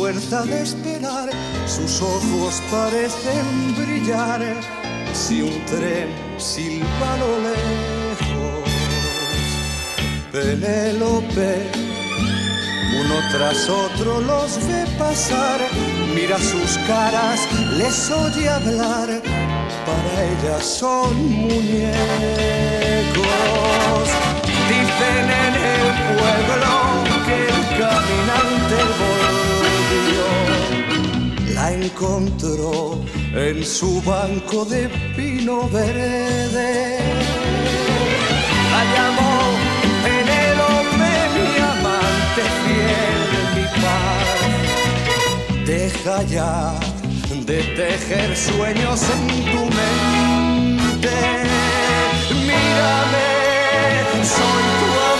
[0.00, 1.28] Fuerza de esperar,
[1.66, 4.40] sus ojos parecen brillar
[5.12, 6.08] si un tren
[6.38, 8.70] silba lo lejos.
[10.32, 11.70] Penélope,
[12.98, 15.60] uno tras otro los ve pasar,
[16.14, 17.38] mira sus caras,
[17.76, 19.08] les oye hablar,
[19.84, 21.92] para ellas son muñecos.
[24.66, 26.72] Dicen en el pueblo
[27.26, 29.19] que el caminante volvió.
[31.72, 33.00] Encontró
[33.34, 36.98] en su banco de pino verde.
[38.72, 39.40] La llamó
[42.30, 43.20] serte fiel,
[43.56, 44.38] mi paz.
[45.66, 46.74] Deja ya
[47.46, 51.16] de tejer sueños en tu mente.
[52.48, 53.28] Mírame,
[54.24, 55.19] soy tu amor.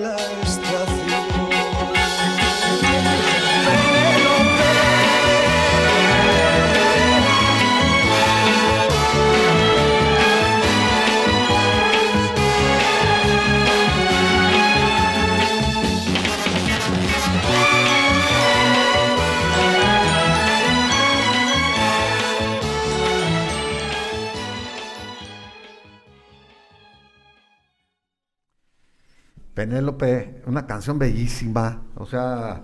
[29.65, 32.61] Penélope, una canción bellísima, o sea,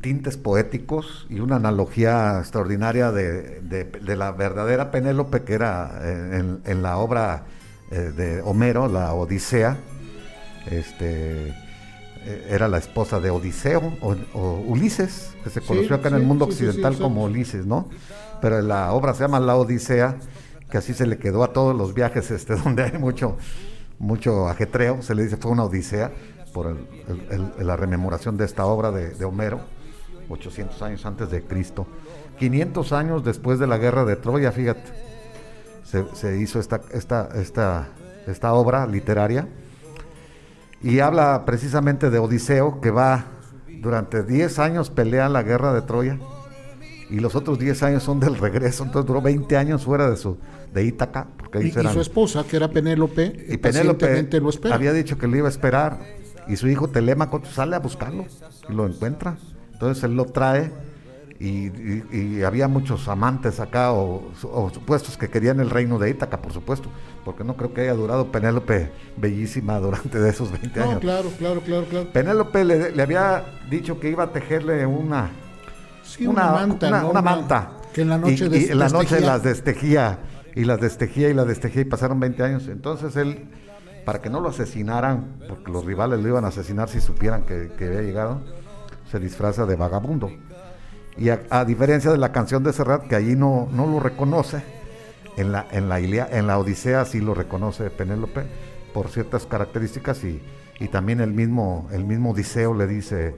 [0.00, 6.38] tintes poéticos y una analogía extraordinaria de, de- de la verdadera Penélope que era eh,
[6.38, 7.42] en, en la obra
[7.90, 9.78] eh, de Homero, la Odisea,
[10.70, 16.06] este, eh, era la esposa de Odiseo o, o Ulises, que se Sí, conoció acá
[16.08, 17.88] en el mundo sí, occidental como Ulises, ¿no?
[18.40, 20.18] Pero la obra se llama La Odisea,
[20.70, 23.36] que así se le quedó a todos los viajes este, donde hay mucho,
[23.98, 26.12] mucho ajetreo, se le dice fue una odisea
[26.52, 29.60] por el- la rememoración de esta obra de, Homero,
[30.28, 31.86] 800 años antes de Cristo.
[32.38, 34.82] 500 años después de la guerra de Troya, fíjate,
[36.14, 37.88] se, hizo esta, esta, esta,
[38.26, 39.48] esta obra literaria
[40.82, 43.24] y habla precisamente de Odiseo que va
[43.80, 46.18] durante 10 años pelea la guerra de Troya
[47.08, 50.38] y los otros 10 años son del regreso, entonces duró 20 años fuera de su
[50.74, 54.74] de Ítaca, porque Y, su esposa, que era Penélope, y Penélope lo espera.
[54.74, 55.98] había dicho que lo iba a esperar
[56.48, 58.24] y su hijo Telémaco sale a buscarlo
[58.68, 59.36] y lo encuentra.
[59.72, 60.72] Entonces él lo trae
[61.38, 62.04] y, y-
[62.38, 66.52] y había muchos amantes acá o, o supuestos que querían el reino de Ítaca, por
[66.52, 66.88] supuesto,
[67.24, 71.00] porque no creo que haya durado Penélope bellísima durante de esos 20 No, años.
[71.00, 72.08] claro, claro, claro, claro.
[72.12, 75.30] Penélope le, le había dicho que iba a tejerle una,
[76.02, 77.10] Sí, una, manta, una- ¿no?
[77.10, 77.70] una manta.
[77.92, 80.18] Que en la noche y, en la noche las destejía
[80.56, 82.66] y las destejía y las destejía y pasaron 20 años.
[82.66, 83.48] Entonces él,
[84.04, 87.70] para que no lo asesinaran, porque los rivales lo iban a asesinar si supieran que,
[87.78, 88.40] que había llegado,
[89.10, 90.30] se disfraza de vagabundo.
[91.16, 94.62] Y a, a diferencia de la canción de Serrat, que allí no, no lo reconoce,
[95.36, 98.44] en la, en, la Ilia- en la Odisea sí lo reconoce Penélope
[98.94, 100.40] por ciertas características y,
[100.80, 103.36] y también el mismo, el mismo Odiseo le dice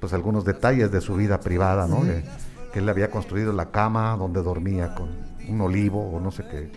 [0.00, 2.02] pues algunos detalles de su vida privada, ¿no?
[2.04, 2.24] De-
[2.72, 5.08] que él le había construido la cama donde dormía con
[5.50, 6.70] un olivo o no sé qué,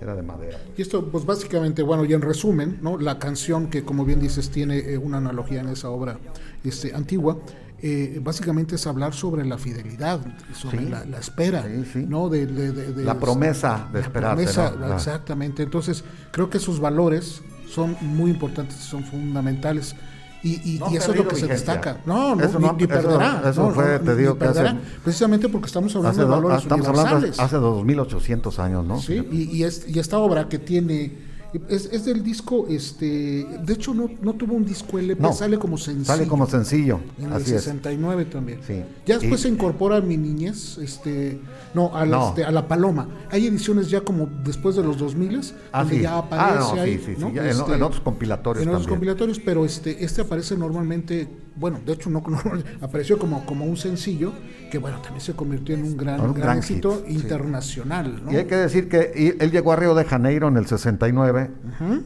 [0.00, 0.58] era de madera.
[0.76, 2.98] Y esto, pues básicamente, bueno, y en resumen, ¿no?
[2.98, 6.18] La canción que, como bien dices, tiene eh, una analogía en esa obra
[6.64, 7.38] este, antigua,
[7.80, 10.20] eh, básicamente es hablar sobre la fidelidad,
[10.52, 10.84] sobre Sí.
[10.88, 12.06] la, la espera, Sí, sí.
[12.08, 12.28] ¿no?
[12.28, 14.88] De, de- de- de- La promesa de la esperarte, promesa, ¿no?
[14.88, 15.62] La- Exactamente.
[15.62, 16.02] Entonces,
[16.32, 19.94] creo que esos valores son muy importantes, son fundamentales.
[20.42, 21.74] Y, y- No y eso es lo que se vigencia.
[21.74, 22.00] destaca.
[22.06, 23.42] No, no, Eso ni, no- ni eso- perderá.
[23.50, 24.80] eso no, fue, no, te ni digo que hace- perderá.
[25.02, 27.40] Precisamente porque estamos hablando Hace de valores estamos hablando universales.
[27.40, 29.00] hace 2800 años, ¿no?
[29.00, 31.27] Sí, y, y, es- y esta obra que tiene.
[31.68, 33.46] Es, es del disco, este.
[33.64, 36.04] De hecho, no, no tuvo un disco LP, No, sale como sencillo.
[36.04, 37.62] Sale como sencillo, En el así es.
[37.62, 38.60] 69 también.
[38.66, 38.82] Sí.
[39.06, 41.40] Ya después Y- se incorpora a mi niñez, este,
[41.72, 42.28] no, a, la, No.
[42.28, 43.08] este, a la Paloma.
[43.30, 46.02] Hay ediciones ya como después de los 2000 Ah, donde sí.
[46.02, 48.98] ya Ah, aparece ahí, sí, en- Este, en otros compilatorios En otros también.
[48.98, 52.40] compilatorios, pero este, este aparece normalmente, bueno, de hecho no, no,
[52.80, 54.32] apareció como, como un sencillo,
[54.70, 57.22] que bueno, también se convirtió en un gran, Un gran, gran éxito hit, sí.
[57.22, 58.32] internacional, ¿no?
[58.32, 61.50] Y hay que decir que él llegó a Río de Janeiro en el 69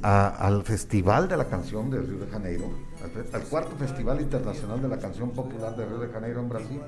[0.02, 2.64] a- al Festival de la Canción de Río de Janeiro,
[3.32, 6.80] al, cuarto Festival Internacional de la Canción Popular de Río de Janeiro en Brasil,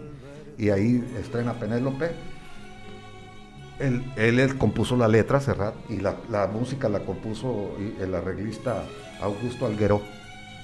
[0.59, 2.13] y ahí estrena Penélope.
[3.81, 8.85] Él, él, él compuso la letra, Serrat, y la, la música la compuso el arreglista
[9.21, 10.01] Augusto Alguero.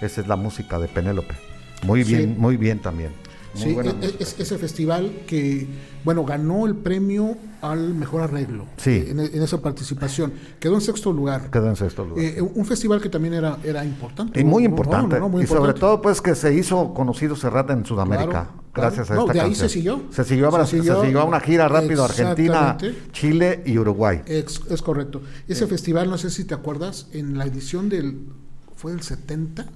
[0.01, 1.35] Esa es la música de Penélope.
[1.83, 2.15] Muy Sí.
[2.17, 3.11] bien, muy bien también.
[3.55, 5.67] Muy Sí, buena e- es, ese festival que,
[6.05, 9.05] bueno, ganó el premio al mejor arreglo Sí.
[9.09, 10.33] en, en esa participación.
[10.61, 11.51] Quedó en sexto lugar.
[11.51, 12.25] Quedó en sexto lugar.
[12.25, 14.39] Eh, un festival que también era, era importante.
[14.41, 15.17] Y muy No, importante.
[15.17, 18.29] no, no, muy y sobre todo, pues, que se hizo conocido Serrat en Sudamérica.
[18.31, 18.73] Claro, claro.
[18.73, 19.69] gracias a esta de ahí canción.
[19.69, 20.03] se siguió.
[20.11, 22.79] Se siguió, a Se Brasil, se siguió- siguió a una gira rápido a Argentina.
[23.11, 24.23] Chile y Uruguay.
[24.27, 25.23] Es, es correcto.
[25.49, 28.27] Ese festival, no sé si te acuerdas, en la edición del.
[28.77, 29.67] ¿Fue del 70?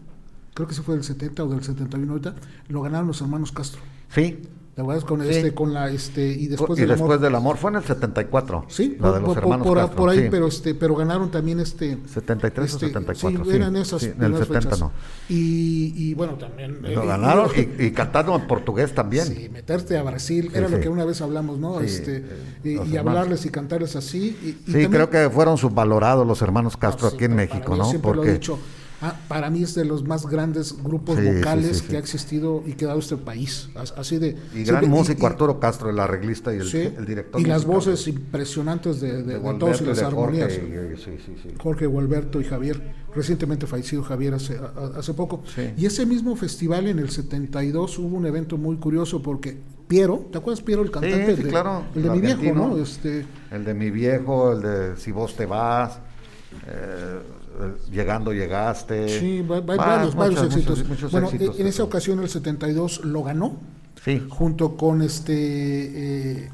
[0.54, 2.34] Creo que se fue del 70 o del 71 ahorita,
[2.68, 3.80] lo ganaron los hermanos Castro.
[4.08, 4.42] Sí,
[4.74, 5.04] ¿Te acuerdas?
[5.04, 7.20] Con, este, con la, este, y después, y del, después amor.
[7.20, 7.56] del amor.
[7.58, 8.64] Fue en el 74.
[8.68, 10.26] Sí, la de los por- hermanos por- Castro, por ahí, sí.
[10.32, 13.56] pero este, pero ganaron también este 73 o este, 74, sí, sí.
[13.56, 14.80] eran esas Sí, en el primeras 70 fechas.
[14.80, 14.92] no.
[15.28, 19.24] Y, y bueno, también Lo eh, ganaron y- y, cantaron en portugués también.
[19.26, 20.82] Sí, meterte a Brasil, Sí, era lo sí.
[20.82, 21.78] que una vez hablamos, ¿no?
[21.78, 22.16] Sí, este,
[22.64, 24.36] eh, y, hablarles y cantarles así.
[24.42, 27.84] Sí, también- creo que fueron subvalorados los hermanos Castro sí, aquí en México, ¿no?
[27.84, 28.58] Siempre lo he Porque dicho.
[29.02, 31.88] Ah, para mí es de los más grandes grupos Sí, vocales sí, sí.
[31.88, 33.68] que ha existido y que ha dado este país.
[33.74, 34.36] As- Así de.
[34.54, 37.40] y gran músico Arturo Castro, el arreglista y el, director.
[37.40, 40.52] Y las musical voces impresionantes de, de- de de todos y las Jorge, armonías.
[40.58, 41.58] y-.
[41.60, 42.80] Jorge Gualberto y Javier,
[43.14, 45.42] recientemente fallecido Javier hace, a- hace poco.
[45.76, 50.38] Y ese mismo festival en el 72 hubo un evento muy curioso porque Piero, ¿te
[50.38, 51.36] acuerdas Piero, el cantante?
[51.36, 52.54] sí, de- claro, El de el mi viejo.
[52.54, 52.78] ¿no?
[52.78, 55.98] Este, El de mi viejo, el de Si vos te vas,
[56.66, 57.18] eh,
[57.90, 59.20] Llegando llegaste.
[59.20, 60.78] sí, va- va- Va- varios, éxitos.
[60.78, 61.58] muchos- muchos bueno, éxitos.
[61.60, 63.56] en esa ocasión, el 72, lo ganó
[64.04, 64.22] Sí.
[64.28, 65.34] junto con este
[66.44, 66.50] eh,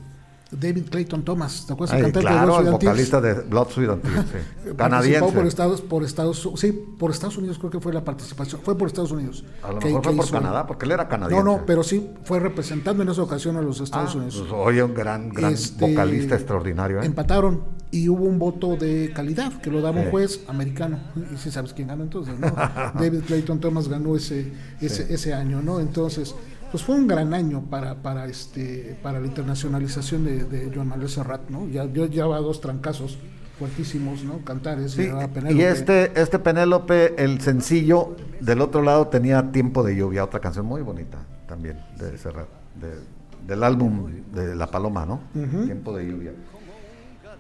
[0.52, 1.94] David Clayton Thomas, ¿te acuerdas?
[1.94, 4.70] Ay, cantante claro, Blood, el vocalista de Blood, Sweat and Tears, sí.
[4.76, 5.32] Canadiense.
[5.32, 8.88] por Estados, por Estados, sí, por Estados Unidos creo que fue la participación, fue por
[8.88, 9.44] Estados Unidos.
[9.62, 11.44] A lo que- mejor que fue por Canadá, porque él era canadiense.
[11.44, 14.38] No, no, pero sí fue representando en esa ocasión a los Estados Ah, Unidos.
[14.40, 17.00] pues, oye, un gran, gran Este, vocalista extraordinario.
[17.00, 17.06] ¿eh?
[17.06, 20.98] Empataron y hubo un voto de calidad que lo daba un juez americano.
[21.32, 22.48] Y si sabes quién ganó entonces, ¿no?
[22.94, 25.80] David Clayton Thomas ganó ese, ese, ese año, ¿no?
[25.80, 26.34] Entonces,
[26.70, 31.08] pues fue un gran año para, para este, para la internacionalización de, de Joan Manuel
[31.08, 31.68] Serrat, ¿no?
[31.68, 33.18] Ya, yo llevaba dos trancazos
[33.58, 34.38] fuertísimos, ¿no?
[34.44, 35.68] Cantares, Sí, y Penélope.
[35.70, 40.80] este, este Penélope, el sencillo, del otro lado tenía Tiempo de Lluvia, otra canción muy
[40.82, 42.46] bonita también de Serrat,
[42.80, 45.20] de- del álbum de La Paloma, ¿no?
[45.64, 46.32] Tiempo de Lluvia.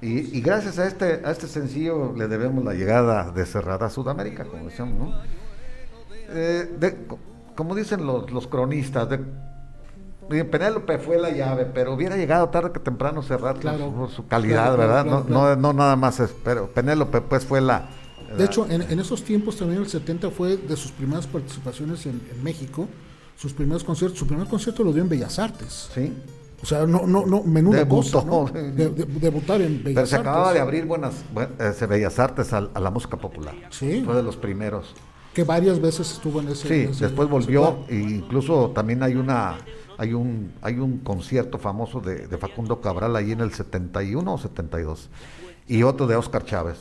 [0.02, 3.90] Y, y gracias a este, a este sencillo le debemos la llegada de Serrat a
[3.90, 5.14] Sudamérica, como decíamos, ¿no?
[6.32, 6.96] Eh, de-
[7.60, 9.20] como dicen los, los cronistas, de,
[10.30, 14.08] de Penélope fue la llave, pero hubiera llegado tarde que temprano Serrat por Claro.
[14.08, 15.02] su- calidad, Claro, ¿verdad?
[15.04, 17.90] claro, no, no, no nada más, es, pero Penélope pues fue la...
[18.38, 22.22] De hecho, en, en esos tiempos también el 70 fue de sus primeras participaciones en,
[22.32, 22.88] en México,
[23.36, 24.18] sus primeros conciertos.
[24.18, 25.90] Su primer concierto lo dio en Bellas Artes.
[25.92, 26.14] sí,
[26.62, 28.22] O sea, no, no, no, menuda Debutó.
[28.22, 28.44] cosa, ¿no?
[28.52, 30.28] De- de- debutar en Bellas pero se Artes.
[30.30, 33.54] acababa de abrir buenas, buen- eh, Bellas Artes al- a, la música popular.
[33.70, 34.02] Sí.
[34.06, 34.94] Fue de los primeros.
[35.34, 36.68] Que varias veces estuvo en ese.
[36.68, 39.58] Sí, en ese- después volvió, e incluso también hay una
[39.96, 44.38] hay un hay un concierto famoso de, de Facundo Cabral ahí en el 71 o
[44.38, 45.08] 72
[45.68, 46.78] y otro de Oscar Chávez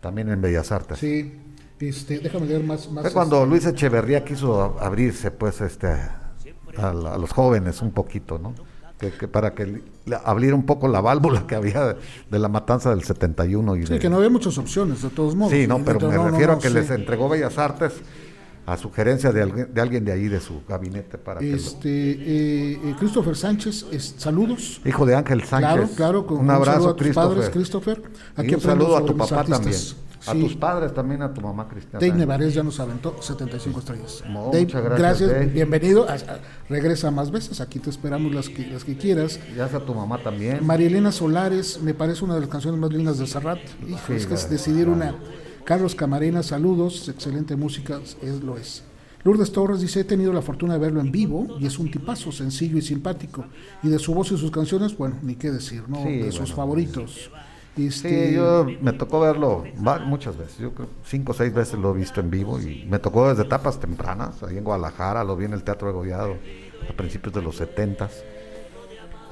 [0.00, 0.98] también en Bellas Artes.
[0.98, 1.32] Sí,
[1.80, 2.90] este, déjame leer más.
[2.90, 7.90] más Fue cuando Luis Echeverría quiso abrirse pues este a, la- a los jóvenes un
[7.90, 8.54] poquito, ¿no?
[8.98, 9.82] Que, que para que
[10.24, 11.96] abriera un poco la válvula que había
[12.30, 15.34] de, la matanza del 71 y Sí, de- que no había muchas opciones, de todos
[15.34, 15.52] modos.
[15.52, 16.74] Sí, no, pero me no, refiero no, a que sí.
[16.74, 17.92] les entregó Bellas Artes
[18.66, 21.88] a sugerencia de alguien de, alguien de ahí de su gabinete para que lo- Este,
[21.90, 24.80] eh, eh, Christopher Sánchez, es- saludos.
[24.86, 25.70] Hijo de Ángel Sánchez.
[25.72, 27.28] Claro, claro, con un abrazo, saludo a tus Christopher.
[27.36, 28.02] padres, Christopher.
[28.38, 29.74] Y Aquí un saludo a tu papá también.
[30.26, 31.98] A tus padres también, a tu mamá Cristiana.
[32.04, 34.22] Dave Nevarez ya nos aventó 75 estrellas.
[34.28, 35.46] No, Dave, muchas gracias, Dave.
[35.46, 36.08] bienvenido.
[36.08, 39.38] a- a- regresa más veces, aquí te esperamos las que, las que quieras.
[39.56, 40.64] Ya sea tu mamá también.
[40.66, 43.58] María Elena Solares, me parece una de las canciones más lindas de Serrat.
[43.88, 45.14] Hijo, Sí, es que es decidir una.
[45.64, 48.82] Carlos Camarena, saludos, excelente música, es lo es.
[49.24, 52.30] Lourdes Torres dice, he tenido la fortuna de verlo en vivo y es un tipazo
[52.30, 53.46] sencillo y simpático.
[53.82, 56.02] Y de su voz y sus canciones, bueno, ni qué decir, ¿no?
[56.02, 56.56] Sí, de sus bueno.
[56.56, 57.10] favoritos.
[57.14, 57.30] Sí,
[57.76, 59.64] Este, yo me tocó verlo
[60.04, 60.58] muchas veces.
[60.58, 63.42] Yo creo cinco o seis veces lo he visto en vivo y me tocó desde
[63.42, 64.42] etapas tempranas.
[64.42, 66.36] Ahí en Guadalajara, lo vi en el Teatro de Gollado
[66.88, 68.22] a principios de los setentas.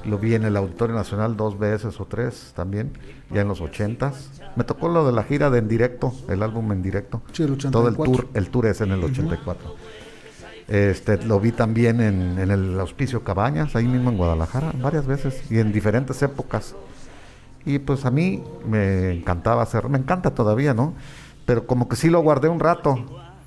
[0.05, 2.91] Lo vi en el Auditorio Nacional dos veces o tres también,
[3.31, 4.41] ya en los ochentas.
[4.57, 7.21] Me tocó lo de la gira de en directo, el álbum en directo.
[7.31, 8.03] Sí, el Todo el 84.
[8.05, 9.75] tour, el tour es en el 84.
[10.67, 15.49] Este, lo vi también en, en el Auspicio Cabañas, ahí mismo en Guadalajara, varias veces
[15.49, 16.75] y en diferentes épocas.
[17.65, 20.93] Y pues a mí me encantaba hacer, me encanta todavía, ¿no?
[21.45, 22.95] Pero como que sí lo guardé un rato.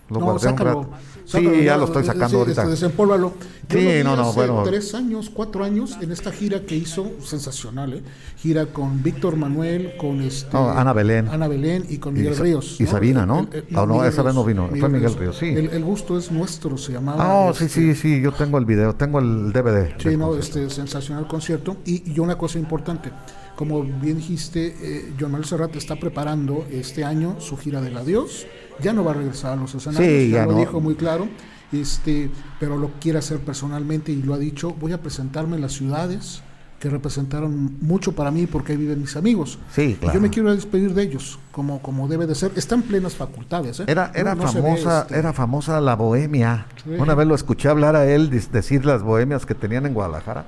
[0.08, 0.78] Lo no, guardé sácalo.
[0.78, 0.96] un rato.
[1.26, 2.60] sácalo, sí, ya lo estoy sacando sí, ahorita.
[2.62, 3.32] este, desempólvalo.
[3.68, 4.62] Yo Sí, no, no, hace bueno.
[4.62, 8.02] tres años, cuatro años, en esta gira que hizo, sensacional, ¿eh?
[8.36, 10.52] Gira con Víctor Manuel, con este...
[10.52, 11.26] No, Ana Belén.
[11.28, 12.80] Ana Belén y con Y Miguel Sa- Ríos.
[12.80, 13.48] y Sabina, ¿no?
[13.74, 15.46] Ah, no, esa vez no vino, fue Miguel Ríos, sí.
[15.46, 17.24] El, el gusto es nuestro, se llamaba.
[17.24, 19.94] Ah, oh, sí, este, sí, sí, yo tengo el video, tengo el DVD.
[19.98, 20.38] Sí, no, concierto.
[20.60, 21.78] este sensacional concierto.
[21.84, 23.10] Y, y una cosa importante,
[23.56, 28.46] como bien dijiste, eh, John Manuel Serrat está preparando este año su gira del adiós.
[28.80, 30.58] Ya no va a regresar a los escenarios, Sí, ya, ya lo no.
[30.58, 31.28] dijo muy claro.
[31.72, 32.30] Este,
[32.60, 34.72] pero lo quiere hacer personalmente y lo ha dicho.
[34.78, 36.42] Voy a presentarme en las ciudades
[36.78, 39.58] que representaron mucho para mí porque ahí viven mis amigos.
[39.72, 42.52] Sí, Yo me quiero despedir de ellos, como, como debe de ser.
[42.54, 43.80] Están plenas facultades.
[43.80, 43.84] ¿eh?
[43.86, 46.66] Era, era, famosa, este era famosa la bohemia.
[46.98, 50.46] Una vez lo escuché hablar a él, decir las bohemias que tenían en Guadalajara.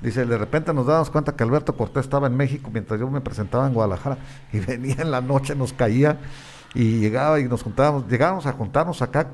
[0.00, 3.20] Dice, de repente nos dábamos cuenta que Alberto Cortés estaba en México mientras yo me
[3.20, 4.18] presentaba en Guadalajara
[4.52, 6.18] y venía en la noche, nos caía
[6.74, 9.28] y llegaba y nos juntábamos, llegábamos a juntarnos acá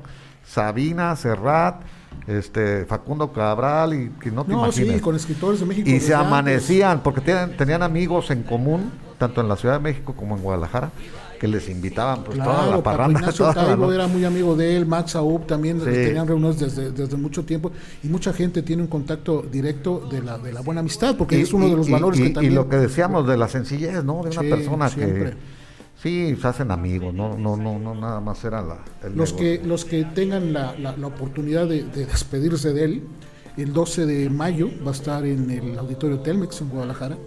[0.45, 1.81] Sabina, Serrat,
[2.27, 5.89] este Facundo Cabral y que no te no, Sí, con escritores de México.
[5.89, 10.13] Y se amanecían porque tenían, tenían amigos en común, tanto en la Ciudad de México
[10.15, 10.91] como en Guadalajara,
[11.45, 13.19] que les invitaban pues toda la parranda.
[13.19, 13.51] Ignacio
[13.91, 17.71] era muy amigo de él, Max Aub también tenían reuniones desde, desde mucho tiempo
[18.03, 21.53] y mucha gente tiene un contacto directo de la, de la buena amistad porque es
[21.53, 22.53] uno de los valores que también...
[22.53, 24.23] Y lo que decíamos de la sencillez, ¿no?
[24.23, 25.33] De una persona que
[26.01, 28.83] Sí, se hacen amigos, no, no, no, no nada más era la.
[29.15, 33.03] los que los que tengan la, la, oportunidad de, despedirse de él,
[33.57, 37.17] el 12 de mayo va a estar en el auditorio Telmex en Guadalajara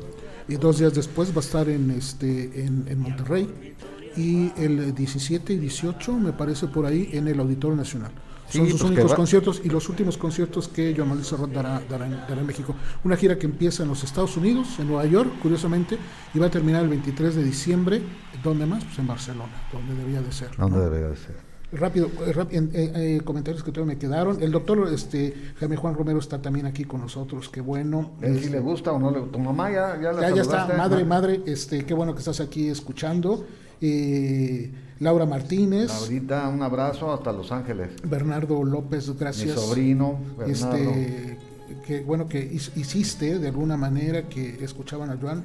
[0.49, 3.75] y dos días después va a estar en este en, en Monterrey
[4.17, 8.13] y el 17 y 18 me parece por ahí en el Auditorio Nacional.
[8.51, 12.47] Son sus pues únicos conciertos y los últimos conciertos que Joan Serrat dará, dará, en,
[12.47, 12.75] México.
[13.05, 15.99] Una gira que empieza en los Estados Unidos, en Nueva York, curiosamente,
[16.33, 18.03] y va a terminar el 23 de diciembre.
[18.43, 18.85] ¿Dónde más?
[18.85, 20.57] Pues en Barcelona, donde debía de ser.
[20.57, 21.49] ¿Dónde debía de ser?
[21.71, 24.43] Rápido, eh, rápido eh, eh, comentarios que todavía me quedaron.
[24.43, 28.13] El doctor este, Jaime Juan Romero está también aquí con nosotros, qué bueno.
[28.23, 30.67] si este, le gusta o no le Tu mamá ya, ya la Ya, ya está,
[30.69, 33.45] madre, madre, este, qué bueno que estás aquí escuchando.
[33.81, 34.71] Eh,
[35.01, 35.89] Laura Martínez.
[35.89, 37.91] Laurita, un abrazo hasta Los Ángeles.
[38.03, 39.57] Bernardo López, gracias.
[39.57, 40.77] Mi sobrino, Bernardo.
[40.77, 41.39] Este,
[41.87, 45.45] que bueno que hiciste de alguna manera que escuchaban a Joan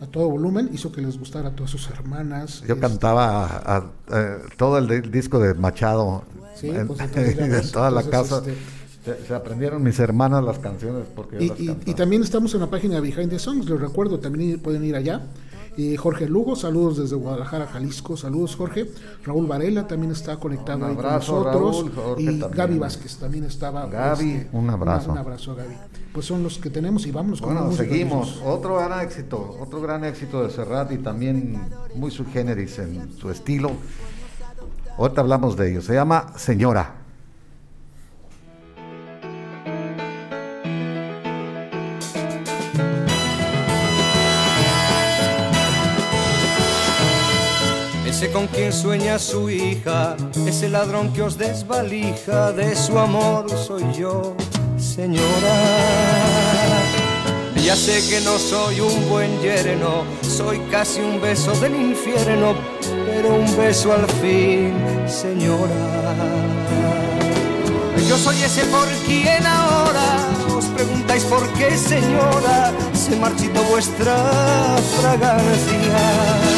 [0.00, 2.60] a todo volumen, hizo que les gustara a todas sus hermanas.
[2.66, 3.92] Yo este, cantaba
[4.56, 6.24] todo el, disco de Machado
[6.62, 8.42] en, pues, toda la casa.
[9.04, 12.96] Este, se, aprendieron mis hermanas las canciones porque y, y, también estamos en la página
[12.96, 15.22] de Behind the Songs, les recuerdo, también pueden ir allá.
[15.96, 18.90] Jorge Lugo, saludos desde Guadalajara, Jalisco, saludos Jorge.
[19.24, 21.86] Raúl Varela también está conectado ahí con nosotros.
[22.18, 23.86] y Gaby Vázquez también estaba.
[23.86, 25.12] Gaby, este, un abrazo.
[25.12, 25.74] Un, abrazo, Gaby.
[26.12, 28.42] Pues son los que tenemos y vamos con Bueno, seguimos.
[28.44, 31.60] Otro gran éxito, otro gran éxito de Serrat y también
[31.94, 33.70] muy subgéneris en su estilo.
[34.98, 35.82] Ahorita hablamos de ello.
[35.82, 36.99] Se llama Señora.
[48.28, 50.14] Con quien sueña su hija,
[50.46, 54.34] ese ladrón que os desvalija, de su amor soy yo,
[54.76, 55.54] señora.
[57.64, 62.54] Ya sé que no soy un buen yerno, soy casi un beso del infierno,
[63.06, 64.74] pero un beso al fin,
[65.06, 66.14] señora.
[68.06, 76.49] Yo soy ese por quien ahora os preguntáis por qué, señora, se marchitó vuestra fragancia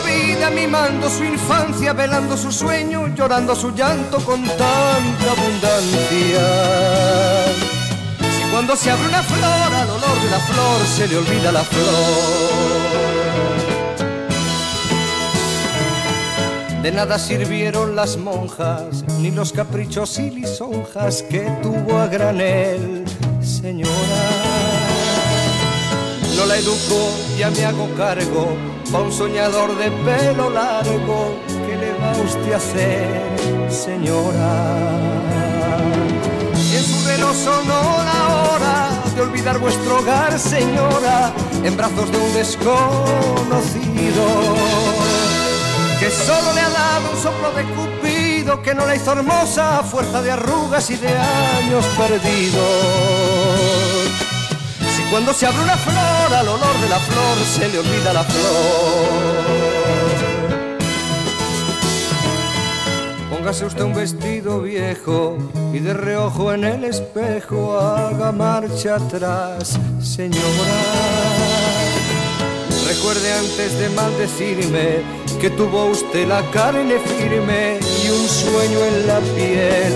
[0.00, 6.46] vida, mimando su infancia, velando su sueño, llorando su llanto con tanta abundancia.
[8.20, 11.64] Si cuando se abre una flor, al olor de la flor se le olvida la
[11.64, 11.88] flor.
[16.82, 23.04] De nada sirvieron las monjas, ni los caprichos y lisonjas que tuvo a granel,
[23.40, 24.48] señora
[26.38, 28.56] no la educo, ya me hago cargo,
[28.92, 31.34] pa' un soñador de pelo largo,
[31.66, 34.98] ¿qué le va usted a hacer, señora?
[36.78, 41.32] en su sonó la hora de olvidar vuestro hogar, señora,
[41.64, 44.24] en brazos de un desconocido,
[45.98, 49.82] que solo le ha dado un soplo de cupido, que no la hizo hermosa a
[49.82, 52.68] fuerza de arrugas y de años perdidos.
[55.10, 59.38] Cuando se abre una flor, al olor de la flor se le olvida la flor.
[63.30, 65.38] Póngase usted un vestido viejo
[65.72, 70.42] y de reojo en el espejo haga marcha atrás, señora.
[72.86, 75.00] Recuerde antes de maldecirme
[75.40, 79.94] que tuvo usted la carne firme y un sueño en la piel,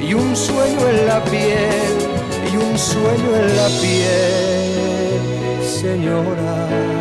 [0.00, 2.13] y un sueño en la piel
[2.56, 6.93] un sueño en la piel, señora.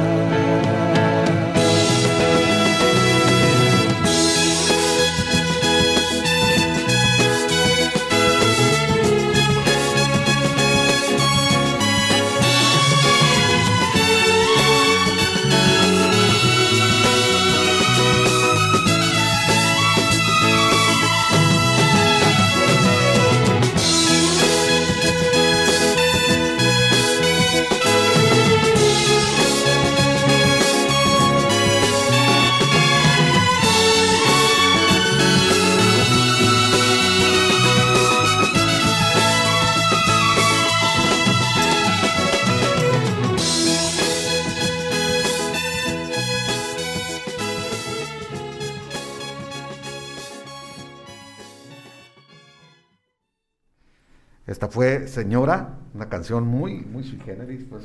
[55.27, 57.83] Señora, una canción muy, muy sui generis, pues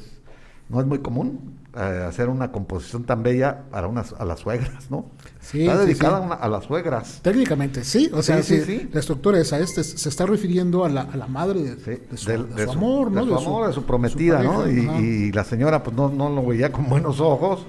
[0.69, 4.91] no es muy común eh, hacer una composición tan bella para unas, a las suegras,
[4.91, 5.07] ¿no?
[5.41, 6.23] Sí, Está dedicada sí.
[6.23, 7.21] a una- a las suegras.
[7.23, 8.11] Técnicamente, sí.
[8.13, 11.29] O sea, Sí, la estructura es a este, se está refiriendo a la, a la
[11.29, 13.25] madre de, su, del- de su amor, ¿no?
[13.25, 14.69] de su amor, de su prometida, su ¿no?
[14.69, 17.67] Y, y la señora pues no, no lo veía con buenos ojos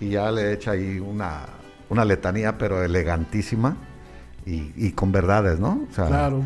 [0.00, 1.44] y ya le echa ahí una,
[1.90, 3.76] una letanía pero elegantísima
[4.44, 5.86] y, y con verdades, ¿no?
[5.88, 6.42] O sea, Claro.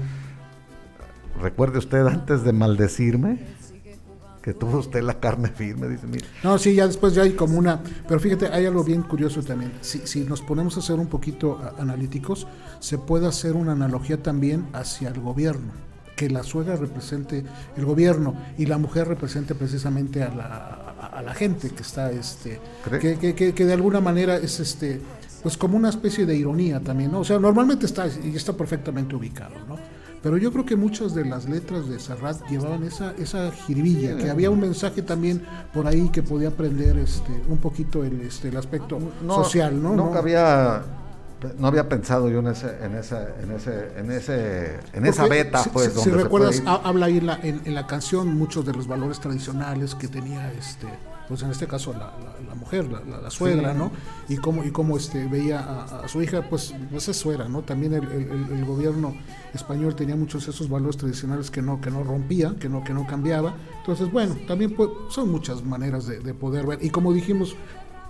[1.40, 3.38] Recuerde usted antes de maldecirme
[4.42, 6.24] que tuvo usted la carne firme, dice, mire.
[6.44, 7.82] No, sí, ya después ya hay como una...
[8.06, 9.72] Pero fíjate, hay algo bien curioso también.
[9.80, 12.46] Si, si nos ponemos a ser un poquito analíticos,
[12.78, 15.72] se puede hacer una analogía también hacia el gobierno.
[16.14, 17.44] Que la suegra represente
[17.76, 22.12] el gobierno y la mujer represente precisamente a la, a- a la gente que está,
[22.12, 22.60] este,
[23.00, 25.00] que, que, que, que de alguna manera es este,
[25.42, 27.18] pues como una especie de ironía también, ¿no?
[27.20, 29.76] O sea, normalmente está y está perfectamente ubicado, ¿no?
[30.26, 34.28] Pero yo creo que muchas de las letras de Serrat llevaban esa, esa jiribilla, que
[34.28, 35.40] había un mensaje también
[35.72, 38.98] por ahí que podía aprender este, un poquito el, este, el aspecto
[39.28, 39.90] social, ¿no?
[39.94, 40.82] Nunca No- había
[41.60, 45.62] no había pensado yo en ese en ese en ese en ese en esa beta
[45.62, 46.68] si, pues si- donde si se recuerdas puede ir.
[46.68, 50.08] ha- habla ahí en la, en, en la canción muchos de los valores tradicionales que
[50.08, 50.88] tenía este
[51.28, 53.78] pues en este caso la, la- la mujer la, la- la suegra Sí.
[53.78, 53.90] no
[54.28, 57.62] y cómo y cómo este veía a, a su hija pues pues es suegra no
[57.62, 59.14] también el, el- el- el gobierno
[59.54, 62.92] español tenía muchos de esos valores tradicionales que no que no rompía que no que
[62.94, 63.54] no cambiaba.
[63.78, 66.78] Entonces bueno también pues, son muchas maneras de, de poder ver.
[66.84, 67.56] Y como dijimos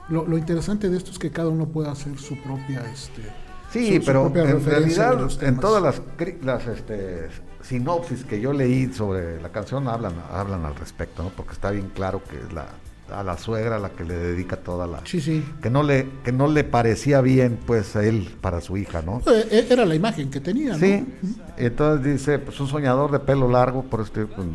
[0.08, 3.22] lo, lo interesante de esto es que cada uno puede hacer su propia este
[3.72, 6.00] Sí, su- pero en realidad en todas las,
[6.42, 7.28] las este,
[7.62, 11.30] sinopsis que yo leí sobre la canción hablan, hablan al respecto, ¿no?
[11.30, 12.66] Porque está bien claro que es la,
[13.12, 15.00] a la suegra la que le dedica toda la...
[15.04, 18.76] sí sí Que no, le, que no le parecía bien pues a él para su
[18.76, 19.18] hija, ¿no?
[19.26, 20.78] Eh, eh, Era la imagen que tenía, ¿no?
[20.78, 21.06] Sí,
[21.56, 24.46] entonces dice, pues un soñador de pelo largo, por este, pues,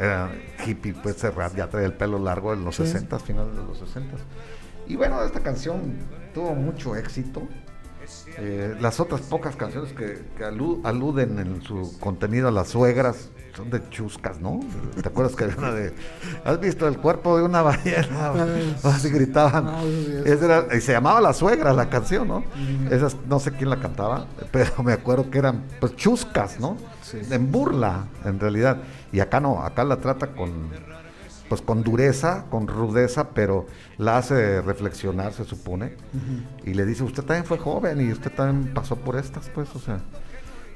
[0.00, 0.30] era
[0.66, 1.20] hippie, pues
[1.56, 2.84] ya trae el pelo largo en los Sí.
[2.86, 4.16] 60, finales de los 60.
[4.88, 5.96] Y bueno, esta canción
[6.34, 7.42] tuvo mucho éxito.
[8.38, 13.30] Eh, las otras pocas canciones que, que alu- aluden en su contenido a las suegras
[13.56, 14.60] son de chuscas, ¿no?
[15.02, 15.94] ¿Te acuerdas que había una de...
[16.44, 18.32] ¿Has visto el cuerpo de una ballena?
[18.84, 19.66] Así gritaban.
[20.44, 22.44] era- y se llamaba La Suegra la canción, ¿no?
[22.90, 26.76] Esas, no sé quién la cantaba, pero me acuerdo que eran pues chuscas, ¿no?
[27.30, 28.78] En burla, en realidad.
[29.12, 30.50] Y acá no, acá la trata con
[31.48, 33.66] pues con dureza, con rudeza, pero
[33.98, 35.94] la hace reflexionar, se supone.
[36.64, 39.78] Y le dice, usted también fue joven y usted también pasó por estas, pues, o
[39.78, 40.00] sea,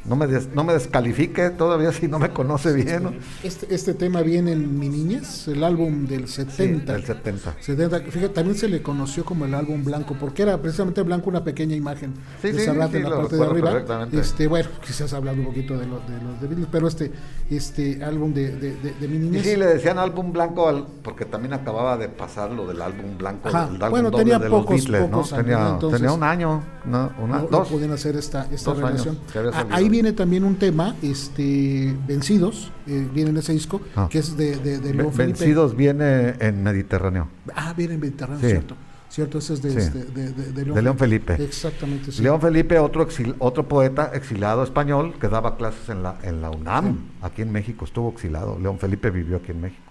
[0.05, 3.13] no me, des- no me descalifique todavía si no me conoce bien, ¿no?
[3.43, 6.93] Este, este tema viene en Mi Niñez, el álbum del 70.
[6.95, 7.55] del 70.
[7.61, 11.29] 70, que Fíjate, también se le conoció como el álbum blanco, porque era precisamente blanco
[11.31, 13.83] una pequeña imagen Sí, de sí, Serrat sí, en la parte de arriba.
[14.13, 17.13] Este, bueno, quizás hablando un poquito de, los de los de Beatles, pero este,
[17.51, 19.43] este álbum de, de, de, Mi Y Niñez.
[19.45, 23.49] sí, le decían álbum blanco al- porque también acababa de pasar lo del álbum blanco,
[23.49, 25.37] Ajá, el álbum bueno, tenía de los pocos- Beatles, pocos ¿no?
[25.37, 25.71] años, tenía, ¿no?
[25.75, 27.13] Entonces, tenía un año, ¿no?
[27.21, 27.69] Una, no, no dos.
[27.69, 29.19] podían hacer esta, esta años relación.
[29.37, 34.09] había Ah, ahí viene también un tema, este, Vencidos, eh, viene en ese disco, Ah.
[34.11, 35.11] que es de, de, de Felipe.
[35.17, 38.47] Vencidos viene en Mediterráneo, Ah, viene en Mediterráneo, Sí.
[38.49, 38.77] cierto.
[39.11, 39.79] Cierto, ese es de, Sí.
[39.79, 41.35] este, de, de- de León, Felipe.
[41.43, 42.23] Exactamente, sí.
[42.23, 46.51] León Felipe, otro, exil- otro poeta exilado español que daba clases en la, en la
[46.51, 48.57] UNAM, aquí en México, estuvo exilado.
[48.61, 49.83] León Felipe vivió aquí en México.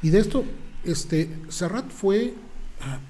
[0.00, 0.42] Y de esto,
[0.84, 2.32] este, Serrat fue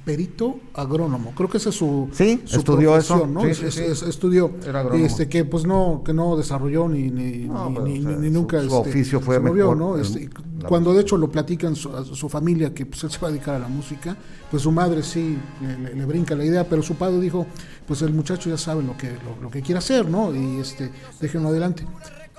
[0.05, 1.33] perito agrónomo.
[1.35, 3.27] Creo que esa es su, Sí, su estudió eso.
[3.27, 3.43] ¿no?
[3.43, 3.81] Sí, Es- sí, es- sí.
[3.85, 5.05] es- estudió, Era agrónomo.
[5.07, 8.13] este, que pues no, que no desarrolló ni, ni, No, ni- pero, ni- o sea,
[8.19, 9.99] ni su- nunca su este, oficio fue se movió, mejor, ¿no?
[9.99, 10.31] Este,
[10.69, 13.31] cuando de hecho lo platican su, a su familia que pues, él se va a
[13.31, 14.17] dedicar a la música,
[14.51, 17.47] pues su madre sí le, le- le brinca la idea, pero su padre dijo,
[17.87, 20.35] pues el muchacho ya sabe lo que, lo, lo que quiere hacer, ¿no?
[20.35, 21.85] Y este, déjenlo adelante.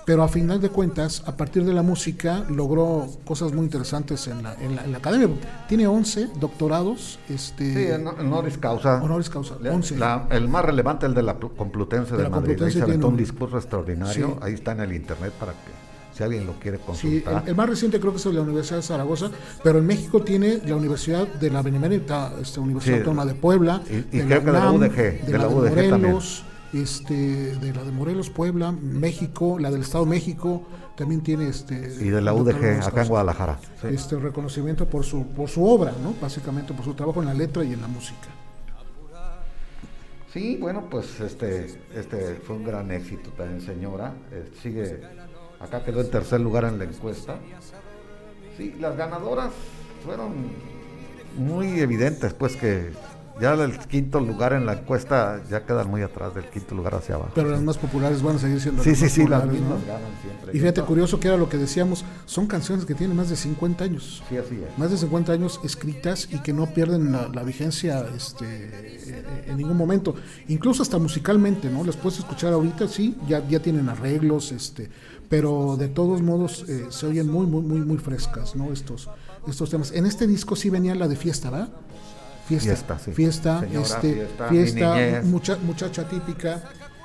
[0.08, 4.41] Pero a final de cuentas, a partir de la música, logró cosas muy interesantes en
[4.41, 5.28] la, en la, en la academia.
[5.68, 9.03] Tiene 11 doctorados, este, Sí, en honoris causa.
[9.03, 9.97] honoris causa, Le- 11.
[9.97, 12.51] la- el más relevante, el de la Pl- Complutense De de, la Madrid.
[12.51, 14.28] Ahí Complutense se aventó tiene un discurso extraordinario.
[14.28, 14.34] Sí.
[14.41, 15.72] Ahí está en el internet para que
[16.18, 17.43] si alguien lo quiere Sí, consultar.
[17.43, 19.30] el, el más reciente creo que es de la Universidad de Zaragoza,
[19.62, 23.82] pero en México tiene la Universidad de la Benemérita este, Universidad Sí, Autónoma de Puebla,
[23.89, 26.14] y- y creo que de la UDG, de, de la, la de UDG también.
[26.74, 30.63] Este, de la de Morelos, Puebla, México, la del Estado de México,
[30.97, 33.07] también tiene este y de la UDG, acá en.
[33.07, 33.59] Guadalajara.
[33.82, 33.88] Sí.
[33.88, 36.13] Este reconocimiento por su por su obra, ¿no?
[36.22, 38.28] Básicamente por su trabajo en la letra y en la música.
[40.34, 44.13] Sí, bueno, pues este, este fue un gran éxito también, señora.
[44.32, 45.01] Eh, sigue,
[45.59, 47.39] acá quedó en tercer lugar en la encuesta.
[48.57, 49.51] Sí, las ganadoras
[50.05, 50.34] fueron
[51.38, 52.91] muy evidentes, pues que
[53.39, 57.15] Ya el quinto lugar en la encuesta ya quedan muy atrás del quinto lugar hacia
[57.15, 57.31] abajo.
[57.35, 59.79] Pero las más populares van a seguir siendo sí, las sí, más sí, las mismas
[59.79, 59.85] ¿no?
[59.85, 60.57] ganan siempre.
[60.57, 63.83] Y fíjate, curioso que era lo que decíamos, son canciones que tienen más de 50
[63.83, 64.23] años.
[64.29, 64.77] Sí, así es.
[64.77, 69.77] Más de 50 años escritas y que no pierden la, la vigencia este, en ningún
[69.77, 70.15] momento.
[70.47, 71.83] Incluso hasta musicalmente, ¿no?
[71.83, 74.89] Las puedes escuchar ahorita, sí, ya, ya tienen arreglos, este,
[75.29, 78.71] pero de todos modos eh, se oyen muy, muy, muy, muy frescas, ¿no?
[78.71, 79.09] Estos,
[79.47, 79.91] estos temas.
[79.91, 81.69] En este disco sí venía la de fiesta, ¿verdad?
[82.48, 83.12] Fiesta, Fiesta, sí.
[83.12, 86.62] fiesta, Señora, este, fiesta, mucha, muchacha típica.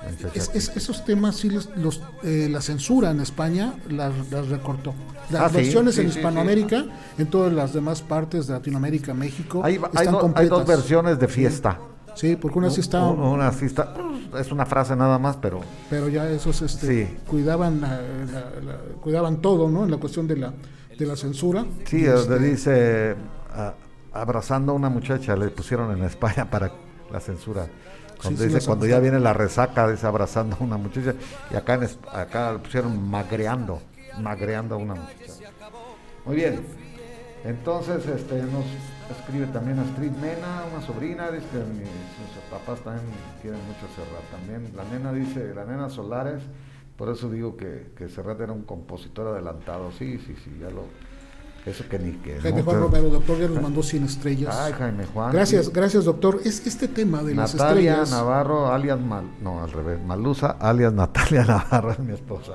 [0.09, 4.49] Muchacha Es- es- esos temas sí les- los, eh, la censura en España las, las
[4.49, 4.95] recortó.
[5.31, 6.85] Las Ah, versiones sí, en Hispanoamérica,
[7.19, 10.51] en todas las demás partes de Latinoamérica, México, Hay, hay están do- hay completas.
[10.51, 11.79] dos versiones de fiesta.
[12.15, 13.95] Sí, porque una sí está, Un- Una sí está,
[14.39, 17.17] es una frase nada más, pero pero ya esos este, Sí.
[17.27, 19.85] cuidaban la- la- la- cuidaban todo, ¿no?
[19.85, 20.53] En la cuestión de la
[20.99, 21.65] de la censura.
[21.87, 23.15] sí, este, dice
[23.55, 23.73] a-
[24.13, 26.73] abrazando a una muchacha, le pusieron en España para
[27.11, 27.67] la censura.
[28.21, 31.15] Cuando sí, dice, cuando ya viene la resaca, dice abrazando a una muchacha,
[31.51, 33.83] y acá, en, acá le pusieron magreando,
[34.21, 35.51] magreando a una muchacha.
[36.25, 36.61] Muy bien.
[37.45, 38.65] Entonces, este, nos
[39.11, 43.05] escribe también Astrid Nena, una sobrina, dice que mis, sus papás también
[43.41, 44.31] quieren mucho Serrat.
[44.31, 46.43] También la nena dice, la nena Solares,
[46.97, 49.91] por eso digo que, que Serrat era un compositor adelantado.
[49.91, 50.85] Sí, sí, sí, ya lo.
[51.65, 52.41] Eso que ni que.
[52.41, 52.65] Jaime ¿no?
[52.65, 54.57] Juan Romero, doctor, ya nos mandó 100 estrellas.
[54.59, 55.33] Ay, Jaime Juan.
[55.33, 55.73] gracias, sí.
[55.73, 56.41] gracias, doctor.
[56.45, 58.11] Es este tema de las Natalia estrellas.
[58.11, 62.55] Navarro, alias Mal, no, al revés, Malusa, alias Natalia Navarro, es mi esposa.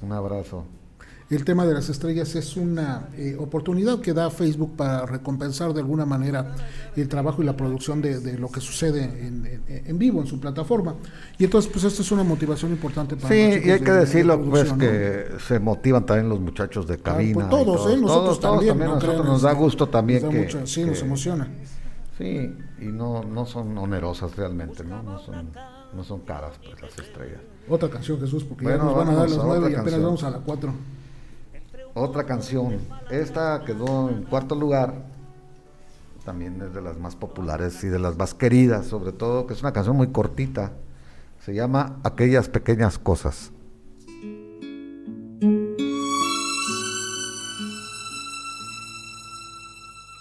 [0.00, 0.64] Un abrazo.
[1.30, 5.80] El tema de las estrellas es una eh, oportunidad que da Facebook para recompensar de
[5.80, 6.54] alguna manera
[6.96, 10.26] el trabajo y la producción de, de lo que sucede en, en- en vivo en
[10.26, 10.94] su plataforma.
[11.38, 13.98] Y entonces, pues esto es una motivación importante para Sí, los y hay que de
[13.98, 14.78] decirlo, pues ¿no?
[14.78, 17.34] que se motivan también los muchachos de cabina.
[17.34, 17.96] pues y todos, ¿eh?
[18.00, 21.46] Nosotros también, a no nosotros crean, nos da gusto también nos que, sí, nos emociona.
[22.16, 25.02] Sí, y no, no son onerosas realmente, ¿no?
[25.02, 25.50] No son,
[25.94, 27.40] no son caras pues, las estrellas.
[27.68, 30.02] Otra canción, Jesús, porque ya nos van a dar las nueve y apenas canción.
[30.04, 30.72] vamos a la cuatro.
[32.00, 32.78] Otra canción,
[33.10, 34.94] esta quedó en cuarto lugar,
[36.24, 39.62] también es de las más populares y de las más queridas, sobre todo, que es
[39.62, 40.74] una canción muy cortita,
[41.44, 43.50] se llama Aquellas Pequeñas Cosas.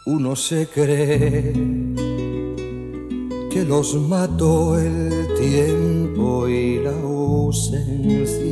[0.08, 1.54] Uno se cree
[3.52, 8.48] que los mató el tiempo y la ausencia.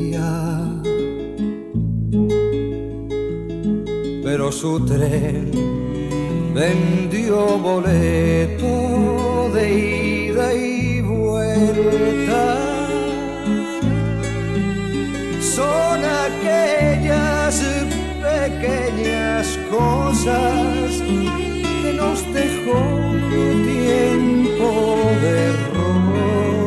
[4.38, 5.50] Pero su tren
[6.54, 12.58] vendió boleto de ida y vuelta.
[15.40, 17.64] Son aquellas
[18.22, 21.02] pequeñas cosas
[21.82, 22.82] que nos dejó
[23.64, 24.70] tiempo
[25.24, 25.38] de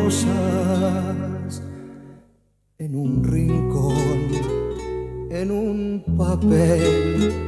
[0.08, 1.62] rosas
[2.78, 4.30] en un rincón,
[5.30, 7.47] en un papel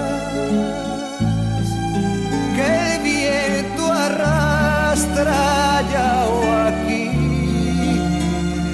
[5.91, 7.03] allá o aquí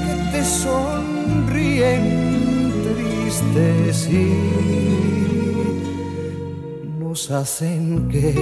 [0.06, 2.04] que te sonríen
[2.84, 4.28] tristes y
[7.00, 8.34] nos hacen que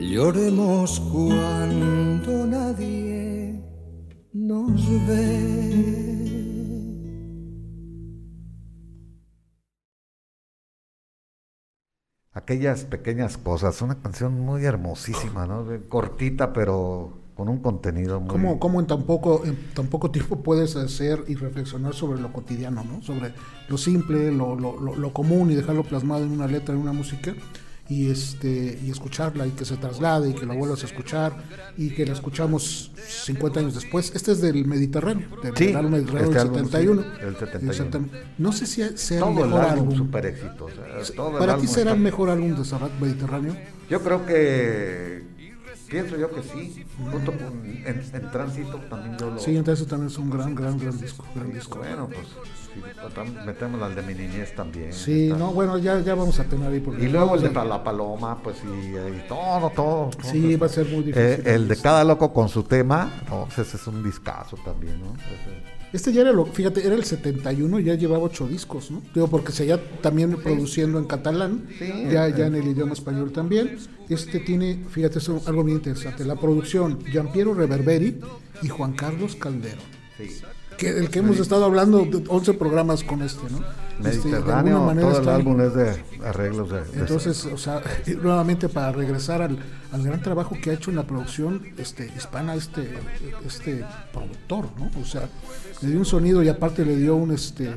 [0.00, 3.62] lloremos cuando nadie
[4.32, 6.07] nos ve.
[12.48, 15.66] Aquellas pequeñas cosas, una canción muy hermosísima, ¿no?
[15.90, 18.30] Cortita, pero con un contenido muy...
[18.30, 22.32] ¿Cómo, cómo en, tan poco, en tan poco tiempo puedes hacer y reflexionar sobre lo
[22.32, 23.02] cotidiano, ¿no?
[23.02, 23.34] sobre
[23.68, 27.34] lo simple, lo- lo- lo común y dejarlo plasmado en una letra, en una música
[27.88, 31.32] y este y escucharla y que se traslade y que la vuelvas a escuchar
[31.76, 34.12] y que la escuchamos 50 años después.
[34.14, 37.02] Este es del Mediterráneo, del, Sí, del álbum Mediterráneo este del álbum, sí, 71.
[37.02, 37.70] del 71.
[37.70, 38.22] Exactamente.
[38.36, 39.96] No sé si sea todo el el mejor álbum, álbum.
[39.96, 40.64] super éxito.
[40.66, 43.56] o sea, todo el Para ti álbum será el mejor álbum de Serrat Mediterráneo.
[43.88, 45.22] Yo creo que
[45.88, 46.84] Pienso yo que sí.
[47.10, 49.38] Junto con en, Tránsito también yo lo.
[49.38, 51.24] Sí, en Tránsito también es un gran, gran, gran disco.
[51.34, 51.78] Gran disco.
[51.78, 52.26] Bueno, pues
[53.46, 54.92] metemos al de mi niñez también.
[54.92, 56.80] Sí, no, bueno, ya, ya vamos a tener ahí.
[56.80, 60.86] Por y luego el de La Paloma, pues y, todo, todo, Sí, va a ser
[60.86, 61.22] muy difícil.
[61.22, 65.14] Eh, el de Cada Loco con su tema, no, ese es un discazo también, ¿no?
[65.92, 69.02] Este ya era lo, fíjate, era el 71 y ya llevaba ocho discos, ¿no?
[69.14, 71.66] Digo, porque seguía también produciendo en catalán,
[72.10, 73.78] ya, ya en el idioma español también.
[74.08, 78.20] Este tiene, fíjate, es algo muy interesante, la producción Giampiero Reverberi
[78.62, 79.78] y Juan Carlos Calderón.
[80.16, 80.42] Sí
[80.78, 83.58] que, el que hemos estado hablando 11 programas con este, ¿no?
[84.08, 87.82] Este, Mediterráneo, todo el álbum es de arreglos de, Entonces, o sea,
[88.22, 89.58] nuevamente para regresar al,
[89.90, 92.96] al, gran trabajo que ha hecho en la producción este, hispana este,
[93.44, 94.88] este productor, ¿no?
[95.00, 95.28] O sea,
[95.82, 97.74] le dio un sonido y aparte le dio un este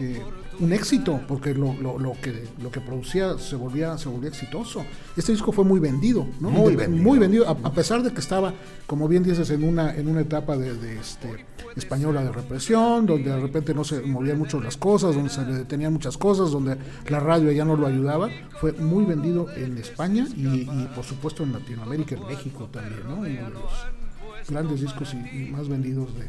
[0.00, 0.22] eh,
[0.60, 4.84] un éxito, porque lo, lo, lo, que, lo que producía se volvía, se volvía exitoso.
[5.16, 6.50] Este disco fue muy vendido, ¿no?
[6.50, 7.02] Muy vendido.
[7.02, 8.52] Muy vendido, a, pesar de que estaba,
[8.86, 11.46] como bien dices, en una, en una etapa de, este,
[11.76, 15.54] española de represión, donde de repente no se movían mucho las cosas, donde se le
[15.54, 16.76] detenían muchas cosas, donde
[17.08, 18.28] la radio ya no lo ayudaba.
[18.60, 23.16] Fue muy vendido en España y, por supuesto en Latinoamérica, en México también, ¿no?
[23.16, 26.28] Uno de los grandes discos y, más vendidos de,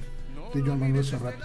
[0.53, 1.35] de Joan Manuel Serrat.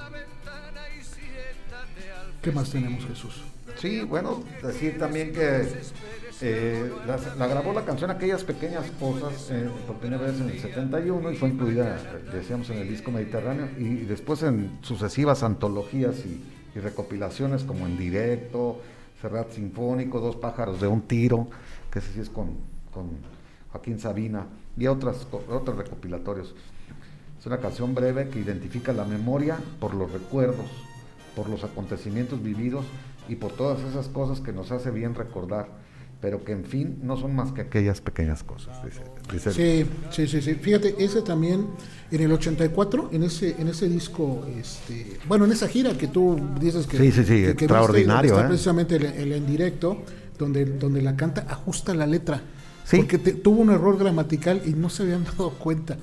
[2.43, 3.43] ¿Qué más tenemos, Jesús?
[3.79, 5.67] Sí, bueno, decir también que
[6.43, 11.33] eh, la, grabó la canción Aquellas Pequeñas Cosas eh, por primera vez en el 71
[11.33, 11.99] y fue incluida,
[12.33, 16.43] decíamos, en el disco Mediterráneo y, después en sucesivas antologías y,
[16.79, 18.83] recopilaciones como En Directo,
[19.23, 21.49] Serrat Sinfónico, Dos Pájaros de un Tiro,
[21.91, 22.51] que ese sí es con,
[23.73, 24.47] Joaquín Sabina
[24.77, 26.55] y otras, otros recopilatorios.
[27.47, 30.67] Es una canción breve que identifica la memoria por los recuerdos
[31.37, 32.85] por los acontecimientos vividos
[33.29, 35.69] y por todas esas cosas que nos hace bien recordar,
[36.21, 38.77] pero que en fin no son más que aquellas pequeñas cosas.
[39.53, 40.55] sí, sí, sí, sí.
[40.55, 41.69] Fíjate, ese también
[42.11, 46.41] en el 84, en ese, en ese disco, este, bueno, en esa gira que tú
[46.59, 46.99] dices que...
[46.99, 48.41] Sí, sí, sí, extraordinario.
[48.41, 48.45] ¿eh?
[48.49, 50.03] precisamente el, en directo,
[50.37, 52.43] donde, donde la canta, ajusta la letra.
[52.91, 55.97] Porque tuvo un error gramatical y no se habían dado cuenta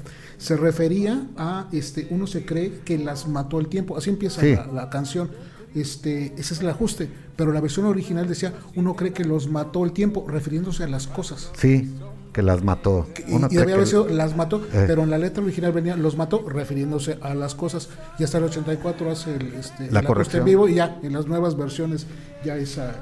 [0.43, 4.89] se refería a, este, uno se cree que las mató el tiempo, así empieza la,
[4.89, 5.31] canción,
[5.73, 9.85] este, ese es el ajuste, pero la versión original decía, uno cree que los mató
[9.85, 11.49] el tiempo, refiriéndose a las cosas.
[11.55, 11.89] Sí,
[12.34, 13.07] que las mató.
[13.27, 14.86] y, debía haber sido las mató, eh.
[14.88, 17.89] pero en la letra original venía los mató refiriéndose a las cosas.
[18.19, 21.27] Y hasta el 84 hace el, este, la, corrección en vivo y ya en las
[21.27, 22.07] nuevas versiones
[22.43, 22.95] ya esa.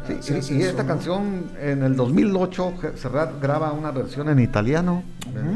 [0.50, 5.04] y esta canción en el 2008 Serrat graba una versión en italiano,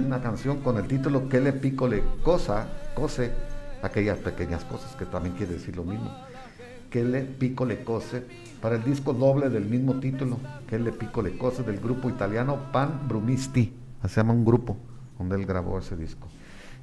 [0.05, 3.32] una canción con el título Que le pico le cosa, cose,
[3.84, 6.11] aquellas pequeñas cosas que también quiere decir lo mismo.
[6.96, 8.24] Que le pico le cose
[8.62, 12.72] para el disco doble del mismo título, que le pico le cose del grupo italiano
[12.72, 13.74] Pan Brumisti,
[14.08, 14.78] se llama un grupo
[15.18, 16.30] donde él grabó ese disco.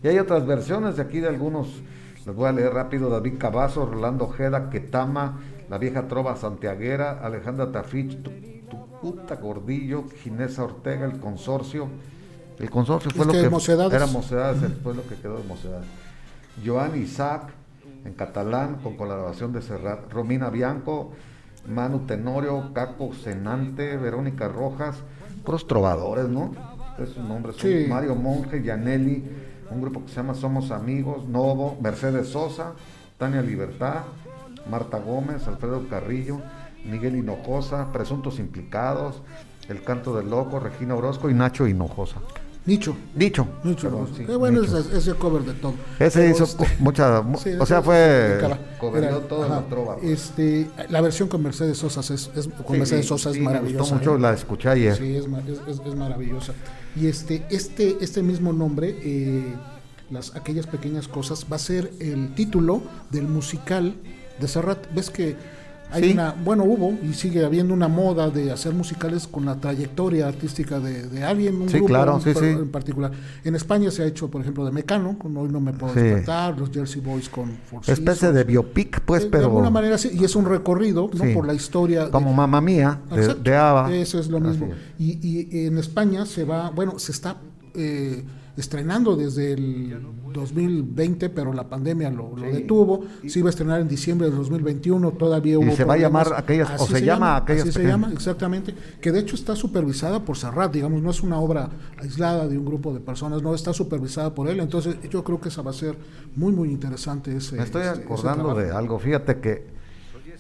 [0.03, 1.81] Y hay otras versiones de aquí de algunos,
[2.27, 5.41] les voy a leer rápido, David Cavazo, Rolando Ojeda, Ketama,
[5.71, 8.19] La Vieja Trova Santiaguera, Alejandra Tafich,
[9.01, 11.89] puta Gordillo, Ginesa Ortega, El Consorcio.
[12.59, 15.89] El Consorcio fue lo que, era Mocedades, fue lo que quedó de Mocedades.
[16.63, 17.62] Joan Isaac,
[18.05, 20.11] en catalán, con colaboración de Serrat.
[20.13, 21.13] Romina Bianco,
[21.69, 24.97] Manu Tenorio, Caco Senante, Verónica Rojas,
[25.45, 26.53] puros trovadores, ¿no?
[26.99, 27.53] Es su nombre,
[27.89, 29.25] Mario Monge, Yaneli,
[29.71, 32.75] un grupo que se llama Somos Amigos, Novo, Mercedes Sosa,
[33.19, 34.03] Tania Libertad,
[34.71, 36.41] Marta Gómez, Alfredo Carrillo,
[36.85, 39.23] Miguel Hinojosa, Presuntos Implicados,
[39.69, 42.21] El Canto del Loco, Regina Orozco y Nacho Hinojosa.
[42.65, 42.97] Nicho.
[43.17, 43.47] Nicho.
[43.65, 44.09] Nicho.
[44.17, 45.75] Qué bueno ese cover de todo.
[45.99, 47.21] Ese hizo este, mucha.
[47.21, 48.41] o sea, fue.
[48.79, 49.97] Coveró toda la trova.
[50.01, 53.73] Este, la versión con Mercedes Sosa es, es con Mercedes Sosa es maravillosa.
[53.73, 54.21] Me gustó mucho, ¿eh?
[54.21, 54.97] la escuché ayer.
[54.97, 56.53] Sí, es, es, maravillosa.
[56.95, 59.55] Y este, este, este mismo nombre, eh,
[60.11, 63.95] las, aquellas pequeñas cosas, va a ser el título del musical
[64.39, 64.87] de Serrat.
[64.95, 65.37] ¿Ves que
[65.93, 70.27] hay una, bueno, hubo y sigue habiendo una moda de hacer musicales con la trayectoria
[70.27, 73.13] artística de, alguien, un grupo claro, en, particular.
[73.45, 76.59] En España se ha hecho, por ejemplo, de Mecano, con Hoy no me puedo despertar,
[76.59, 79.39] los Jersey Boys con Force Especie de biopic, pues, pero...
[79.39, 81.35] De alguna manera sí, y es un recorrido, ¿no?
[81.35, 82.11] Por la historia...
[82.11, 84.71] Como Mamá Mía, de, de, Eso es lo mismo.
[84.99, 87.37] Y, y en España se va, bueno, se está...
[87.75, 88.25] Eh,
[88.57, 89.99] estrenando desde el
[90.33, 93.05] 2020, pero la pandemia lo, detuvo.
[93.27, 95.69] Se iba a estrenar en diciembre del 2021, todavía hubo.
[95.69, 97.63] Y se va a llamar aquellas, o se, llama, aquellas.
[97.63, 98.75] Así se llama, exactamente.
[99.01, 102.65] Que de hecho está supervisada por Serrat, digamos, no es una obra aislada de un
[102.65, 104.61] grupo de personas, no está supervisada por él.
[104.61, 105.97] Entonces, yo creo que esa va a ser
[106.37, 107.57] muy, muy interesante ese.
[107.57, 109.82] Me estoy acordando de algo, fíjate que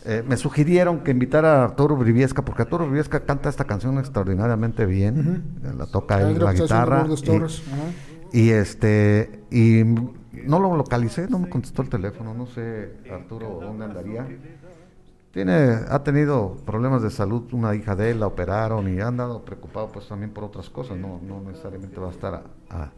[0.05, 4.84] Eh, me sugirieron que invitara a Arturo Briviesca, porque Arturo Briviesca canta esta canción extraordinariamente
[4.84, 5.44] bien,
[5.76, 7.07] la toca él, la guitarra.
[8.32, 9.84] Y, y, este, y
[10.44, 14.26] no lo localicé, no me contestó el teléfono, no sé Arturo dónde andaría.
[15.30, 19.44] Tiene, ha tenido problemas de salud, una hija de él la operaron y ha andado
[19.44, 22.90] preocupado pues también por otras cosas, no, no necesariamente va a estar a,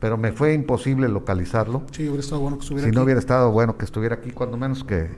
[0.00, 1.82] pero me fue imposible localizarlo.
[1.92, 4.56] Sí, hubiera estado bueno que estuviera Si no hubiera estado bueno que estuviera aquí, cuando
[4.56, 5.08] menos que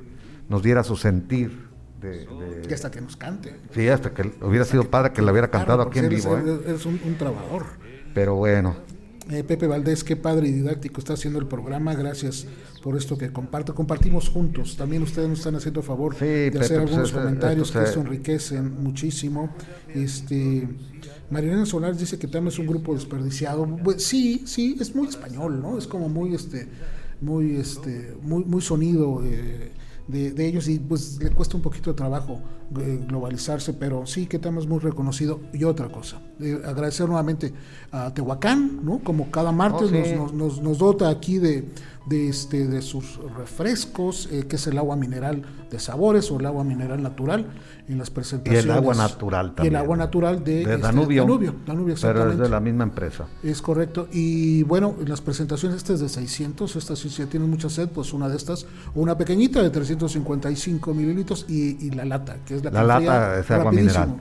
[0.50, 1.70] nos diera su sentir.
[2.02, 2.26] De,
[2.68, 3.56] y hasta que nos cante.
[3.74, 6.36] Sí, hasta que hubiera sido padre que le hubiera cantado aquí en vivo.
[6.36, 6.88] Es, ¿eh?
[6.88, 7.64] un, un trabajador.
[8.14, 8.76] Pero bueno,
[9.30, 11.94] eh, Pepe Valdés, qué padre y didáctico está haciendo el programa.
[11.94, 12.46] Gracias
[12.82, 13.72] por esto que comparte.
[13.72, 14.76] Compartimos juntos.
[14.76, 19.54] También ustedes nos están haciendo favor de hacer pues, algunos comentarios que esto enriquecen muchísimo.
[19.94, 20.68] Este.
[21.30, 23.66] Marilena Solar dice que también es un grupo desperdiciado.
[23.84, 25.78] Pues, sí, sí, es muy español, ¿no?
[25.78, 26.66] Es como muy, este,
[27.20, 29.22] muy, este, muy, muy sonido.
[29.24, 29.70] Eh,
[30.10, 32.40] de, ellos y pues le cuesta un poquito de trabajo
[32.78, 35.40] eh, globalizarse, pero sí que estamos muy reconocido.
[35.52, 37.52] Y otra cosa, eh, agradecer nuevamente
[37.90, 39.00] a Tehuacán, ¿no?
[39.00, 41.68] Como cada martes oh, nos, nos, dota aquí de,
[42.06, 46.46] de, este, de sus refrescos, eh, que es el agua mineral de sabores o el
[46.46, 47.46] agua mineral natural
[47.88, 48.64] en las presentaciones.
[48.64, 49.72] Y el agua natural también.
[49.72, 51.26] Y el agua natural de, este, Danubio.
[51.66, 53.26] Danubio, pero es de la misma empresa.
[53.42, 54.08] Es correcto.
[54.12, 58.12] Y bueno, en las presentaciones estas de 600, estas si ya tienen mucha sed, pues
[58.12, 62.70] una de estas, una pequeñita de 355 mililitros y, y la lata, que es la,
[62.70, 64.16] la lata es agua mineral.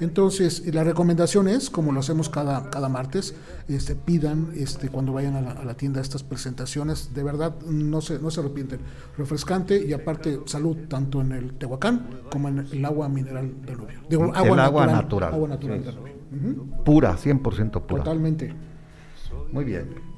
[0.00, 3.34] Entonces, la recomendación es, como lo hacemos cada, cada martes,
[3.68, 8.30] este, pidan este, cuando vayan a la, tienda estas presentaciones, de verdad no se, no
[8.30, 8.80] se arrepienten.
[9.16, 14.00] Refrescante y aparte salud, tanto en el Tehuacán como en el agua mineral del Nubio.
[14.08, 15.32] Digo, agua, el agua natural.
[15.32, 15.82] Agua natural
[16.84, 18.02] Pura, 100% pura.
[18.02, 18.52] Totalmente.
[19.52, 20.13] Muy bien.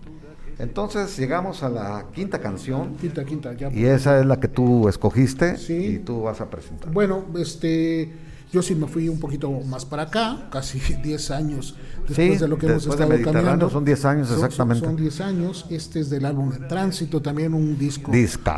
[0.59, 2.97] Entonces llegamos a la quinta canción.
[2.97, 3.71] Quinta, quinta, ya.
[3.73, 6.93] Y esa es la que tú escogiste y tú vas a presentar.
[6.93, 8.13] Bueno, este
[8.53, 11.77] yo sí me fui un poquito más para acá, casi 10 años
[12.07, 13.69] después de lo que hemos estado caminando.
[13.69, 14.87] Son 10 años exactamente.
[14.87, 15.67] Son 10 años.
[15.69, 18.13] Este es del álbum de Tránsito, también un disco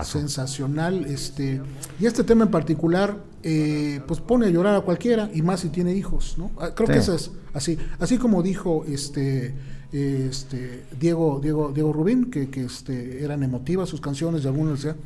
[0.05, 1.07] sensacional.
[1.07, 1.61] Este,
[1.99, 5.71] y este tema en particular, eh, pues pone a llorar a cualquiera, y más si
[5.71, 6.51] tiene hijos, ¿no?
[6.61, 7.79] Ah, creo que eso es así.
[7.99, 9.55] Así como dijo este
[9.93, 14.97] este Diego Diego Diego Rubín que, que este eran emotivas sus canciones de algunos decía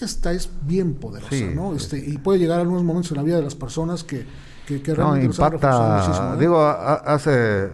[0.00, 1.74] esta es bien poderosa, ¿no?
[1.74, 4.26] Este, y puede llegar a algunos momentos en la vida de las personas que,
[4.66, 6.40] que, realmente impacta, ¿eh?
[6.40, 7.70] digo, hace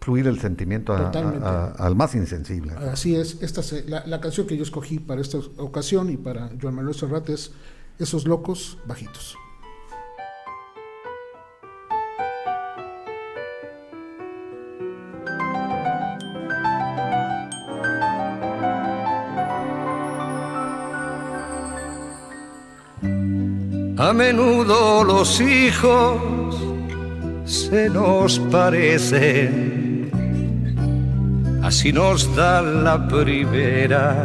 [0.00, 2.72] fluir el sentimiento al más insensible.
[2.92, 6.76] Así es, esta la, la, canción que yo escogí para esta ocasión y para Joan
[6.76, 7.52] Manuel Serrat es
[7.98, 9.36] Esos locos bajitos.
[24.06, 26.20] A menudo los hijos
[27.44, 30.12] se nos parecen,
[31.64, 34.24] así nos da la primera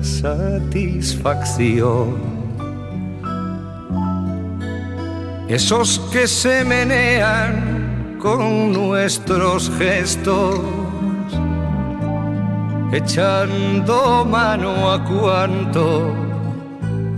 [0.00, 2.16] satisfacción.
[5.48, 10.60] Esos que se menean con nuestros gestos,
[12.90, 16.29] echando mano a cuanto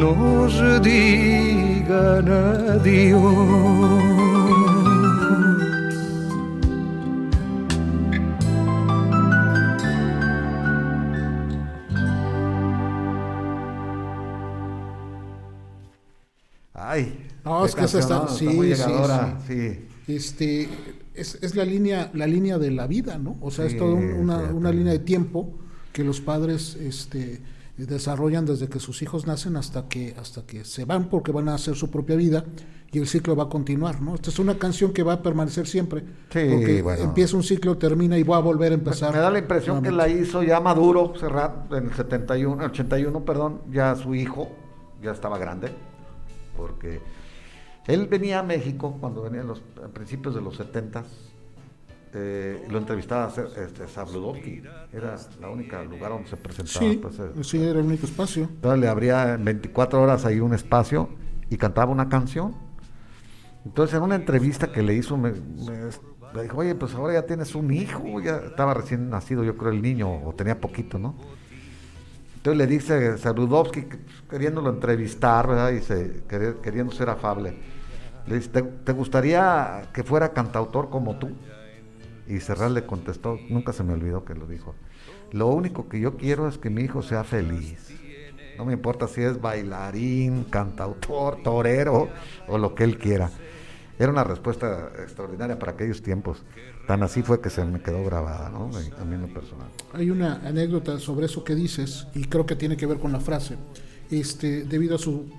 [0.00, 4.22] nos digan adiós.
[17.44, 18.46] No, es que esa está, sí,
[19.46, 20.68] sí, Este,
[21.14, 23.36] es, la línea, la línea de la vida, ¿no?
[23.40, 25.52] O sea, es toda una, línea de tiempo
[25.92, 27.40] que los padres, este,
[27.76, 31.54] desarrollan desde que sus hijos nacen hasta que hasta que se van porque van a
[31.54, 32.44] hacer su propia vida
[32.92, 34.14] y el ciclo va a continuar, ¿no?
[34.14, 36.02] Esta es una canción que va a permanecer siempre.
[36.28, 39.14] Sí, porque empieza un ciclo, termina y va a volver a empezar.
[39.14, 43.62] Me, da la impresión que la hizo ya Maduro, Serrat, en el 71, 81, perdón,
[43.70, 44.50] ya su hijo
[45.02, 45.70] ya estaba grande,
[46.54, 47.00] porque
[47.86, 51.02] él venía a México cuando venía los, a principios de los 70
[52.14, 56.86] eh, lo entrevistaba este, Sabludowski, era la única lugar donde se presentaba.
[56.86, 58.44] Sí, pues, eh, sí, era el único espacio.
[58.44, 61.08] Entonces le abría en 24 horas ahí un espacio
[61.48, 62.54] y cantaba una canción.
[63.64, 65.32] Entonces en una entrevista que le hizo me,
[66.42, 69.80] dijo, oye, pues ahora ya tienes un hijo, ya estaba recién nacido yo creo el
[69.80, 71.14] niño, o tenía poquito, ¿no?
[72.36, 73.86] Entonces le dice Saludowski,
[74.28, 75.70] queriéndolo entrevistar, ¿verdad?
[75.70, 76.24] Y se,
[76.60, 77.56] queriendo ser afable,
[78.26, 81.30] le dice, ¿Te, gustaría que fuera cantautor como tú?
[82.32, 84.74] Y Serral le contestó, nunca se me olvidó que lo dijo,
[85.32, 87.90] lo único que yo quiero es que mi hijo sea feliz.
[88.56, 92.08] No me importa si es bailarín, cantautor, torero
[92.48, 93.30] o lo que él quiera.
[93.98, 96.42] Era una respuesta extraordinaria para aquellos tiempos.
[96.86, 98.70] Tan así fue que se me quedó grabada, ¿no?
[98.98, 99.68] A mí en lo personal.
[99.92, 103.20] Hay una anécdota sobre eso que dices, y creo que tiene que ver con la
[103.20, 103.56] frase.
[104.10, 105.30] Este, debido a su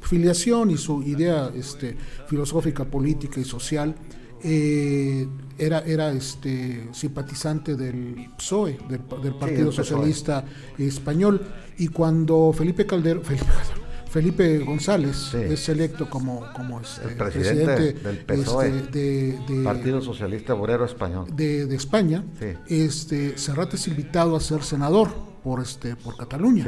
[0.00, 1.94] filiación y su idea este,
[2.26, 3.94] filosófica, política y social,
[4.42, 5.26] eh,
[5.58, 10.44] era, era este, simpatizante del PSOE, del, Partido Socialista
[10.78, 11.40] Español,
[11.78, 13.22] y cuando Felipe Calderón,
[14.10, 20.54] Felipe González es electo como, como este, el presidente, del PSOE, este, de, Partido Socialista
[20.54, 22.24] Obrero Español de, España.
[22.66, 25.10] Este Serrat es invitado a ser senador
[25.42, 26.64] por este por Cataluña.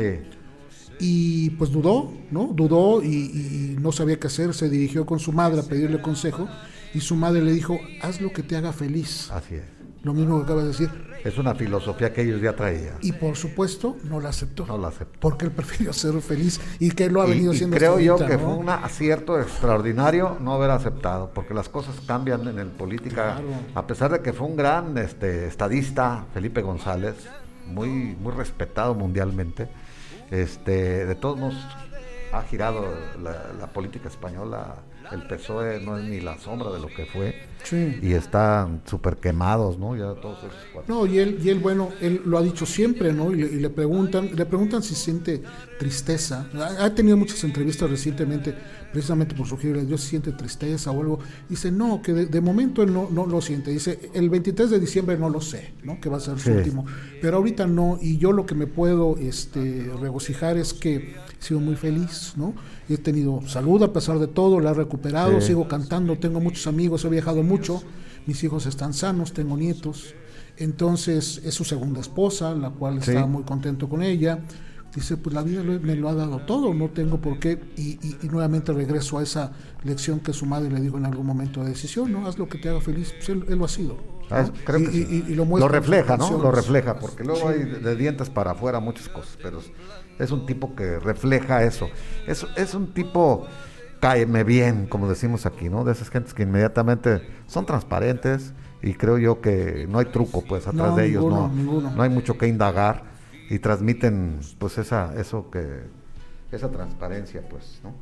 [1.03, 2.53] Y pues dudó, ¿no?
[2.55, 4.53] Dudó y, no sabía qué hacer.
[4.53, 6.47] Se dirigió con su madre a pedirle consejo
[6.95, 9.31] y su madre le dijo: haz lo que te haga feliz.
[9.31, 9.81] Así es.
[10.03, 10.91] Lo mismo que acabas de decir.
[11.25, 12.97] Es una filosofía que ellos ya traían.
[13.03, 14.65] Y por supuesto no la aceptó.
[14.65, 15.21] No la aceptó.
[15.21, 17.77] Porque él prefirió ser feliz y que lo ha venido siendo.
[17.77, 22.59] creo yo que fue un acierto extraordinario no haber aceptado, porque las cosas cambian en
[22.59, 23.43] el política.
[23.75, 27.17] A pesar de que fue un gran este, estadista, Felipe González,
[27.67, 29.69] muy, muy respetado mundialmente,
[30.31, 31.57] este, de todos modos
[32.33, 32.87] ha girado
[33.21, 34.77] la política española
[35.13, 37.51] el PSOE no es ni la sombra de lo que fue.
[38.03, 39.95] Y están súper quemados, ¿no?
[39.97, 40.39] Ya todos
[40.89, 43.33] No, y él, y él, bueno, él lo ha dicho siempre, ¿no?
[43.33, 45.43] Y le, preguntan, le preguntan si siente
[45.79, 46.49] tristeza.
[46.79, 48.55] Ha, tenido muchas entrevistas recientemente,
[48.93, 51.19] precisamente por sugerirle, Dios siente tristeza o algo.
[51.49, 53.71] Dice, no, que de, momento él no, no lo siente.
[53.71, 56.01] Dice, el 23 de diciembre no lo sé, ¿no?
[56.01, 56.87] Que va a ser su último.
[57.21, 61.61] Pero ahorita no, y yo lo que me puedo este, regocijar es que he sido
[61.61, 62.55] muy feliz, ¿no?
[62.91, 67.09] He tenido salud a pesar de todo, la recuperado, sigo cantando, tengo muchos amigos, he
[67.09, 67.81] viajado mucho,
[68.27, 70.15] mis hijos están sanos, tengo nietos.
[70.57, 74.41] Entonces es su segunda esposa, la cual está muy contento con ella.
[74.93, 77.61] Dice, pues la vida me lo ha dado todo, no tengo por qué.
[77.77, 79.53] Y, nuevamente regreso a esa
[79.85, 82.27] lección que su madre le dijo en algún momento de decisión, ¿no?
[82.27, 83.15] Haz lo que te haga feliz.
[83.17, 83.99] Pues él, lo ha sido.
[84.31, 86.39] Ah, y, lo, lo, refleja, ¿no?
[86.39, 89.61] Lo refleja, porque luego hay de dientes para afuera muchas cosas, pero
[90.21, 91.89] es un tipo que refleja eso.
[92.27, 93.47] Es, es un tipo
[94.01, 95.85] cáeme bien, como decimos aquí, ¿no?
[95.85, 98.53] De esas gentes que inmediatamente son transparentes
[98.83, 101.49] y creo yo que no hay truco, pues, atrás de ellos, ¿no?
[101.49, 103.11] No hay mucho que indagar
[103.51, 105.83] y transmiten pues esa eso que
[106.53, 107.93] esa transparencia pues no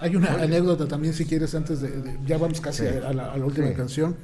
[0.00, 4.16] hay una anécdota también si quieres antes de, ya vamos casi a, la, última canción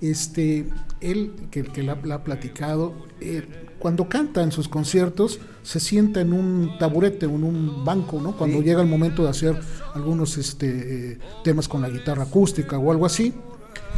[0.00, 0.68] este
[1.00, 3.46] él que, que la, ha platicado eh,
[3.78, 8.60] cuando canta en sus conciertos se sienta en un taburete en un banco no cuando
[8.62, 9.58] llega el momento de hacer
[9.94, 13.34] algunos este eh, temas con la guitarra acústica o algo así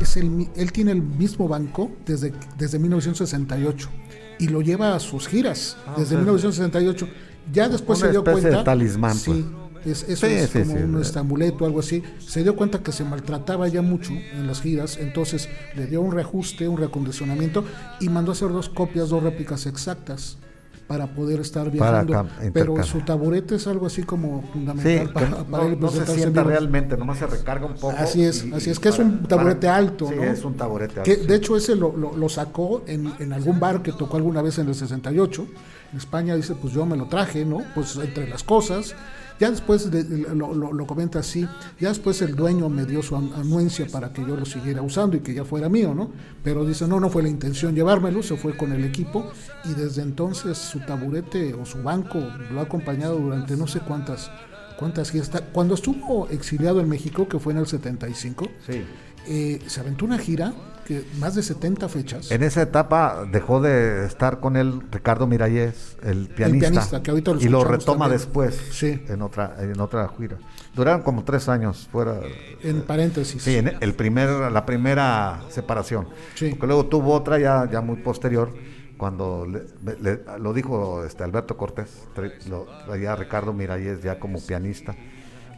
[0.01, 3.89] es el, él tiene el mismo banco desde desde 1968
[4.43, 7.09] y lo lleva a sus giras ah, desde 1968.
[7.53, 8.49] Ya después se dio cuenta.
[8.49, 9.62] De talismán, sí, pues.
[9.85, 12.03] Es, eso es como un estamuleto o algo así.
[12.19, 16.13] Se dio cuenta que se maltrataba ya mucho en las giras, entonces le dio un
[16.13, 17.65] reajuste, un reacondicionamiento
[18.01, 20.39] y mandó a hacer dos copias, dos réplicas exactas
[20.93, 22.27] para poder estar viajando.
[22.53, 26.99] pero su taburete es algo así como fundamental para, para no, no se sienta realmente,
[26.99, 27.95] nomás se recarga un poco.
[27.97, 30.25] Así es, así es que es un taburete alto, sí, ¿no?
[30.25, 31.03] es un taburete alto.
[31.05, 34.43] Que, de hecho ese lo, lo, lo sacó en, en, algún bar que tocó alguna
[34.43, 35.47] vez en el 68.
[35.93, 37.63] En España dice, pues yo me lo traje, ¿no?
[37.75, 38.95] Pues entre las cosas
[39.43, 39.91] ya después
[40.37, 41.49] lo, comenta así,
[41.81, 45.21] ya después el dueño me dio su anuencia para que yo lo siguiera usando y
[45.21, 46.13] que ya fuera mío, ¿no?
[46.45, 49.33] Pero dice, no, no fue la intención llevármelo, se fue con el equipo
[49.65, 52.21] y desde entonces su taburete o su banco
[52.53, 54.31] lo ha acompañado durante no sé cuántas
[54.79, 55.33] cuántas giras.
[55.53, 58.49] Cuando estuvo exiliado en México, que fue en el 75,
[59.27, 60.55] eh, se aventó una gira
[60.87, 62.31] que más de 70 fechas.
[62.31, 67.03] En esa etapa dejó de estar con él Ricardo Miralles, el pianista,
[67.41, 70.39] y lo retoma después en otra en otra gira.
[70.75, 72.21] Duraron como tres años fuera.
[72.63, 73.43] En paréntesis.
[73.43, 76.09] Sí, en el primer, la primera separación.
[76.39, 78.53] Porque luego tuvo otra ya, ya muy posterior,
[78.97, 79.47] cuando
[80.39, 82.07] lo dijo este Alberto Cortés,
[82.49, 84.95] lo traía Ricardo Miralles ya como pianista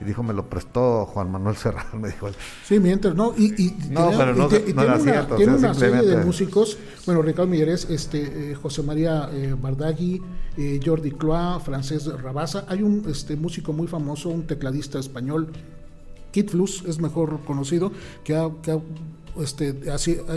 [0.00, 2.28] y dijo, me lo prestó Juan Manuel Serrano, me dijo.
[2.64, 6.78] Sí, mientras, no, y, y no, pero no, tiene, una, tiene una serie de músicos,
[7.06, 10.20] bueno, Ricardo Migueles, este, eh, José María eh, Bardagui,
[10.56, 15.48] eh, Jordi Cloa, Francés Rabasa, hay un este, músico muy famoso, un tecladista español,
[16.32, 17.92] Kit Flus, es mejor conocido,
[18.24, 18.80] que ha, que ha
[19.40, 19.96] este, ha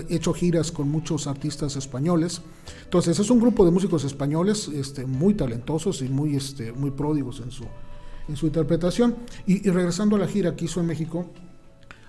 [0.09, 2.41] hecho giras con muchos artistas españoles.
[2.84, 7.39] Entonces, es un grupo de músicos españoles este, muy talentosos y muy, este, muy pródigos
[7.39, 7.65] en su,
[8.27, 9.15] en su interpretación.
[9.45, 11.27] Y, regresando a la gira que hizo en México,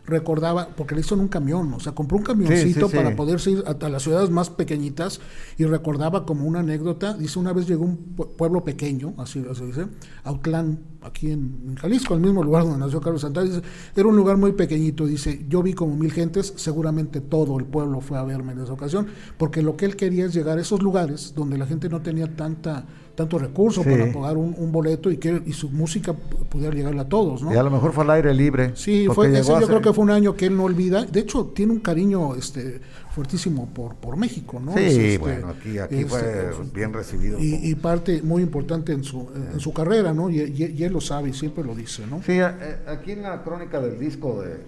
[0.09, 3.65] recordaba, porque le hizo en un camión, o sea, compró un camioncito para poderse ir
[3.67, 5.21] a, las ciudades más pequeñitas
[5.59, 9.87] y recordaba como una anécdota, dice, una vez llegó un pueblo pequeño, así, se dice,
[10.25, 13.63] Autlán, aquí en, Jalisco, el mismo lugar donde nació Carlos Santana, dice,
[13.95, 18.01] era un lugar muy pequeñito, dice, yo vi como mil gentes, seguramente todo el pueblo
[18.01, 20.83] fue a verme en esa ocasión, porque lo que él quería es llegar a esos
[20.83, 22.87] lugares donde la gente no tenía tanta
[23.19, 27.43] tanto recurso para pagar un, boleto y que y su música pudiera llegarle a todos,
[27.43, 27.53] ¿no?
[27.53, 28.71] Y a lo mejor fue al aire libre.
[28.77, 31.05] Sí, fue, ese yo creo que fue un año que él no olvida.
[31.05, 32.81] De hecho, tiene un cariño este
[33.11, 34.73] fuertísimo por, por México, ¿no?
[34.75, 37.39] Sí, este, bueno, aquí, aquí fue este, bien recibido.
[37.41, 40.31] Y, parte muy importante en su, en su carrera, ¿no?
[40.31, 40.39] Y,
[40.81, 42.23] él lo sabe y siempre lo dice, ¿no?
[42.23, 44.61] Sí, eh, aquí en la crónica del disco de,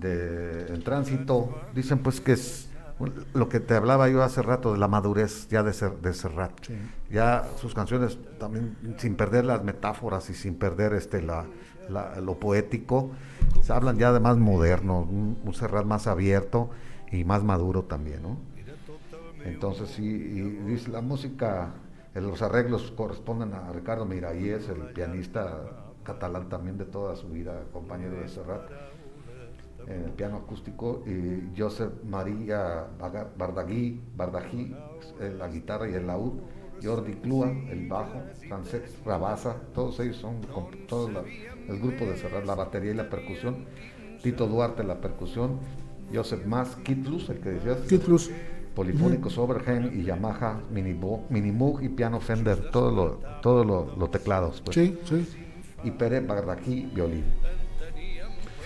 [0.00, 2.65] de, El Tránsito dicen pues que es
[3.34, 6.52] lo que te hablaba yo hace rato de la madurez ya de, ser, de Serrat.
[7.10, 11.46] Ya sus canciones también sin perder las metáforas y sin perder este la,
[12.20, 13.10] lo poético,
[13.62, 16.70] se hablan ya de más moderno, un, un, Serrat más abierto
[17.12, 18.38] y más maduro también, ¿no?
[19.44, 21.74] Entonces sí, y, la música,
[22.14, 28.16] los arreglos corresponden a Ricardo Miralles, el pianista catalán también de toda su vida, compañero
[28.16, 28.62] de Serrat
[29.88, 32.86] en el piano acústico, y Joseph María
[33.38, 34.74] Bardagui, Bardají,
[35.38, 36.34] la guitarra y el laúd,
[36.82, 40.40] Jordi Clua, el bajo, Francesc Rabasa, todos ellos son
[40.88, 41.08] todo
[41.68, 43.64] el grupo de cerrar la batería y la percusión,
[44.22, 45.58] Tito Duarte la percusión,
[46.12, 48.30] Joseph Mas, Kitlus, el que decías, Kitlus.
[48.74, 54.60] Polifónicos Oberheim y Yamaha, Minimoog y piano Fender, todos los todo lo, teclados.
[54.60, 54.74] Pues.
[54.74, 55.26] Sí, sí.
[55.82, 57.24] Y Pere Bardají, violín.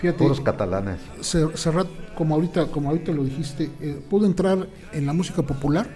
[0.01, 0.99] Fíjate, Puros catalanes.
[1.21, 1.87] Serrat,
[2.17, 5.87] como ahorita, como ahorita lo dijiste, eh, pudo entrar en la música popular,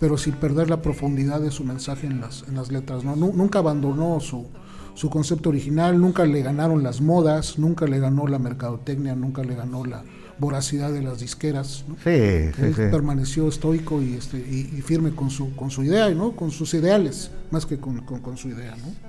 [0.00, 3.04] pero sin perder la profundidad de su mensaje en las, en las letras.
[3.04, 3.14] ¿no?
[3.14, 4.46] Nunca abandonó su,
[4.94, 9.54] su concepto original, nunca le ganaron las modas, nunca le ganó la mercadotecnia, nunca le
[9.54, 10.02] ganó la
[10.38, 11.84] voracidad de las disqueras.
[12.02, 16.32] Sí, Él permaneció estoico y, este, y, firme con su, con su idea, ¿no?
[16.32, 18.74] con sus ideales, más que con, su idea.
[18.76, 19.07] ¿no?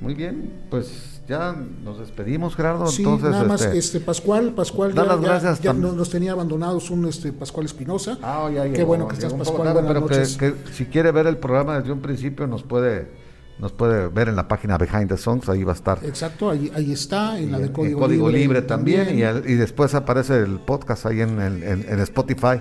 [0.00, 2.86] Muy bien, pues ya nos despedimos, Gerardo.
[2.86, 6.90] Sí, Entonces, nada más, este, este Pascual, Pascual ya, las gracias ya, nos, tenía abandonados
[6.90, 8.18] un este Pascual Espinosa.
[8.22, 9.84] Ah, ya, Qué bueno que estás, Pascual.
[9.86, 13.26] pero que, si quiere ver el programa desde un principio nos puede
[13.58, 15.98] nos puede ver en la página Behind the Songs, ahí va a estar.
[16.04, 20.40] Exacto, ahí, ahí está, en la de Código, Código Libre, también, Y, y, después aparece
[20.40, 22.60] el podcast ahí en, en, Spotify.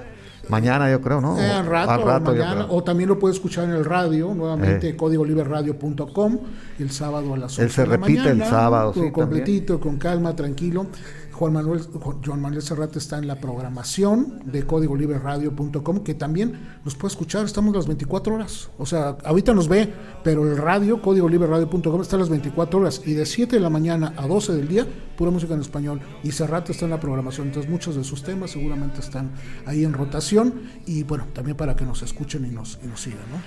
[0.49, 1.37] Mañana yo creo, ¿no?
[1.39, 4.95] Eh, al rato, mañana, o también lo puede escuchar en el radio, nuevamente eh.
[4.95, 6.37] códigoliberradio.com,
[6.79, 10.87] el sábado a las 8 Él se repite el sábado, sí, completito, con calma, tranquilo.
[11.35, 12.63] Juan Manuel, Juan Manuel
[12.95, 18.69] está en la programación de códigolibreradio.com, que también nos puede escuchar, estamos las 24 horas.
[18.77, 19.91] O sea, ahorita nos ve,
[20.23, 23.01] pero el radio, códigolibreradio.com, está las 24 horas.
[23.05, 24.87] Y de 7 de la mañana a 12 del día,
[25.17, 25.99] pura música en español.
[26.23, 27.47] Y Serrate está en la programación.
[27.47, 29.31] Entonces, muchos de sus temas seguramente están
[29.65, 30.53] ahí en rotación.
[30.85, 33.41] Y bueno, también para que nos escuchen y nos, y nos sigan, ¿no?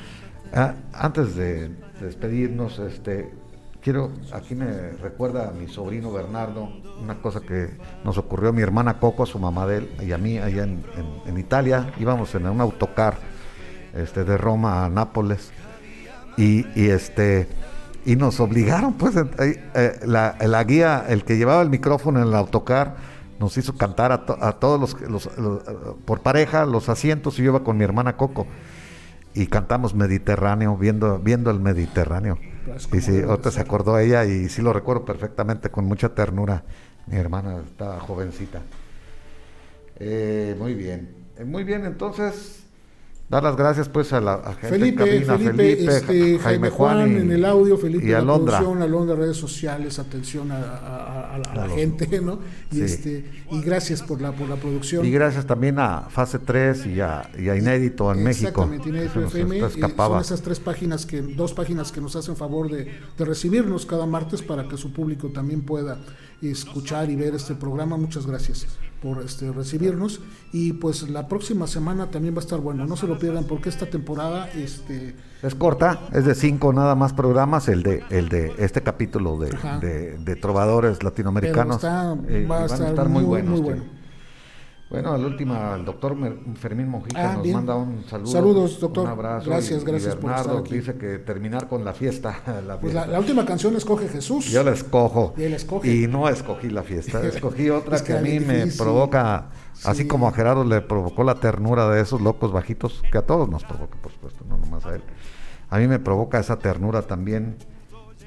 [0.52, 1.70] Ah, antes de
[2.02, 3.30] despedirnos, este,
[3.88, 6.68] quiero, aquí me recuerda a mi sobrino Bernardo,
[7.02, 7.70] una cosa que
[8.04, 10.64] nos ocurrió a mi hermana Coco, a su mamá de él, y a mí allá
[10.64, 13.16] en, Italia, íbamos en un autocar
[13.94, 15.52] este, de Roma a Nápoles,
[16.36, 17.48] y, este
[18.04, 22.96] y nos obligaron, pues, eh, la, guía, el que llevaba el micrófono en el autocar,
[23.40, 25.30] nos hizo cantar a, todos los,
[26.04, 28.46] por pareja, los asientos, y yo iba con mi hermana Coco,
[29.38, 32.38] y cantamos Mediterráneo, viendo, viendo el Mediterráneo.
[32.92, 36.64] Y sí, otra se acordó ella y sí lo recuerdo perfectamente con mucha ternura.
[37.06, 38.62] Mi hermana estaba jovencita.
[40.00, 41.14] Eh, muy bien.
[41.36, 42.57] Eh, muy bien, entonces
[43.28, 47.44] Dar las gracias pues a la gente Felipe, cabina, Felipe, este, Jaime, Juan, en el
[47.44, 52.38] audio, Felipe y en la producción, Alondra, redes sociales, atención a, la gente, ¿no?
[52.72, 55.04] Y este y gracias por la por la producción.
[55.04, 58.62] Y gracias también a Fase 3 y a, y a Inédito en México.
[58.62, 59.60] Exactamente, Inédito FM.
[59.60, 64.06] son esas tres páginas que, dos páginas que nos hacen favor de, de recibirnos cada
[64.06, 65.98] martes para que su público también pueda
[66.42, 67.96] escuchar y ver este programa.
[67.96, 68.66] Muchas gracias
[69.02, 70.20] por este, recibirnos.
[70.52, 73.68] Y pues la próxima semana también va a estar bueno, no se lo pierdan porque
[73.68, 78.54] esta temporada este es corta, es de cinco nada más programas, el de el de
[78.58, 81.82] este capítulo de, de, trovadores latinoamericanos.
[81.84, 83.54] Eh, va, a estar, muy, bueno.
[84.90, 86.16] Bueno, la última, el doctor
[86.54, 88.32] Fermín Mojica ah, nos manda un saludo.
[88.32, 89.04] Saludos, doctor.
[89.04, 89.50] Un abrazo.
[89.50, 90.76] Gracias, gracias por estar aquí.
[90.76, 92.40] dice que terminar con la fiesta.
[92.66, 94.46] La, Pues la, última canción escoge Jesús.
[94.46, 95.34] Yo la escojo.
[95.36, 95.94] Y él escoge.
[95.94, 99.50] Y no escogí la fiesta, escogí otra que, a mí me provoca,
[99.84, 103.48] así como a Gerardo le provocó la ternura de esos locos bajitos, que a todos
[103.48, 105.02] nos provoca, por supuesto, no nomás a él.
[105.68, 107.56] A mí me provoca esa ternura también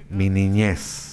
[0.09, 1.10] mi niñez.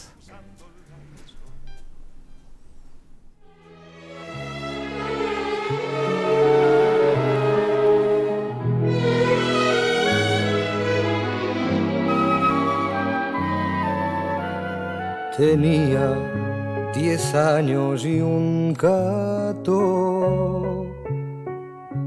[15.39, 19.65] Tenía diez años y un gato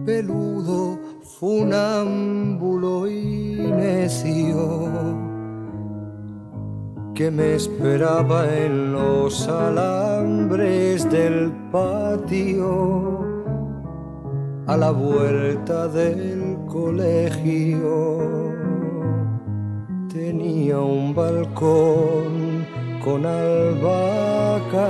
[0.06, 1.00] peludo,
[1.40, 4.92] funámbulo y necio
[7.16, 13.26] que me esperaba en los alambres del patio
[14.68, 18.20] a la vuelta del colegio.
[20.10, 22.51] Tenía un balcón
[23.04, 24.90] con albahaca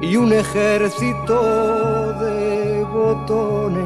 [0.00, 3.84] y un ejército de botones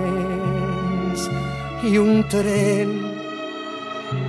[1.83, 3.11] y un tren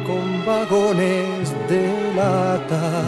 [0.08, 3.04] con vagones de lata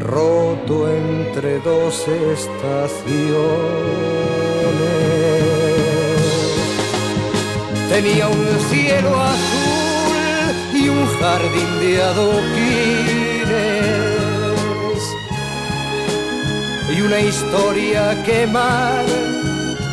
[0.00, 2.54] roto entre dos estaciones.
[7.88, 9.63] Tenía un cielo azul
[11.20, 13.34] jardín de adoquines
[16.96, 19.04] y una historia quemar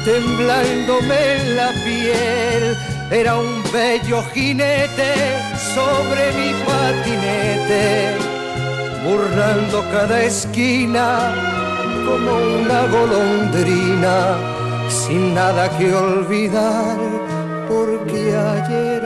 [0.06, 2.78] temblándome en la piel.
[3.12, 5.14] Era un bello jinete
[5.76, 8.16] sobre mi patinete,
[9.04, 11.34] burlando cada esquina
[12.06, 12.32] como
[12.62, 14.38] una golondrina,
[14.90, 16.98] sin nada que olvidar,
[17.68, 19.06] porque ayer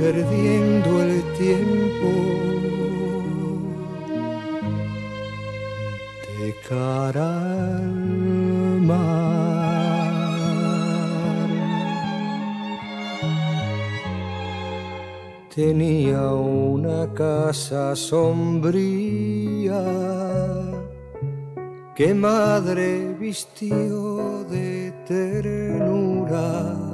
[0.00, 2.10] perdiendo el tiempo
[6.38, 7.50] de cara.
[15.54, 19.82] Tenía una casa sombría
[21.94, 26.89] que madre vistió de ternura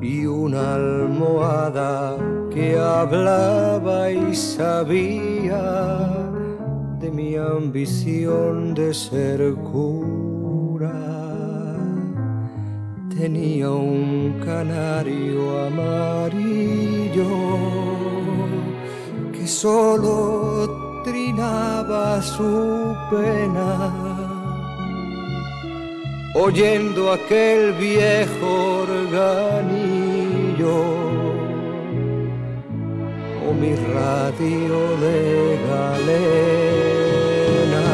[0.00, 2.16] y una almohada
[2.52, 5.98] que hablaba y sabía
[7.00, 10.92] de mi ambición de ser cura.
[13.16, 17.26] Tenía un canario amarillo
[19.32, 24.17] que solo trinaba su pena,
[26.34, 30.84] oyendo aquel viejo organillo
[33.46, 37.86] o mi radio de galena.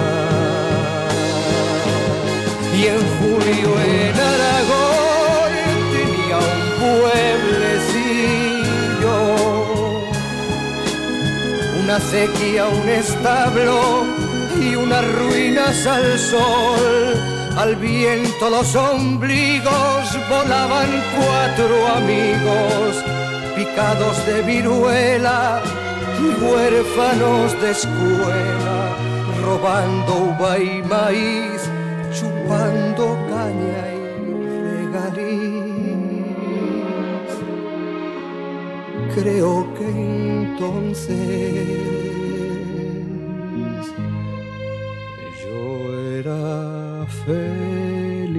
[2.76, 4.94] Y en julio en Aragón
[6.80, 9.18] pueblecillo,
[11.82, 14.04] una sequía, un establo
[14.60, 17.43] y unas ruinas al sol.
[17.56, 23.04] Al viento los ombligos volaban cuatro amigos,
[23.56, 25.62] picados de viruela
[26.20, 28.96] y huérfanos de escuela,
[29.44, 31.62] robando uva y maíz,
[32.12, 33.94] chupando caña
[39.14, 41.14] creo que entonces
[47.26, 48.34] feliz.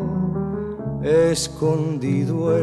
[1.04, 2.58] escondido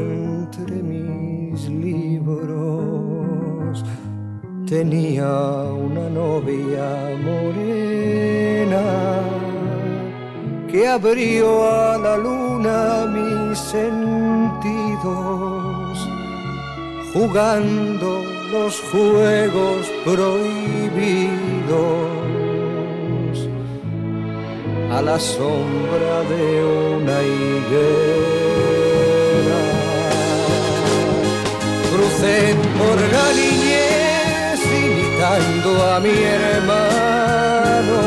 [0.53, 3.05] entre mis libros.
[4.69, 5.31] Tenía
[5.73, 8.83] una novia morena
[10.71, 13.99] que abrió a la luna mis sentidos,
[17.13, 21.63] jugando los juegos prohibidos
[24.91, 26.65] a la sombra de
[26.95, 28.42] una higuera.
[32.03, 38.01] Crucé por la niñez imitando a mi hermano,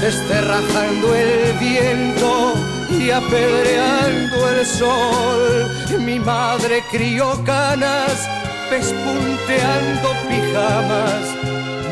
[0.00, 2.54] desterrajando el viento
[2.88, 5.70] y apedreando el sol.
[6.06, 8.26] Mi madre crió canas,
[8.70, 11.34] pespunteando pijamas.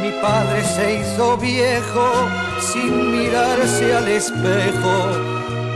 [0.00, 2.30] Mi padre se hizo viejo
[2.60, 5.10] sin mirarse al espejo.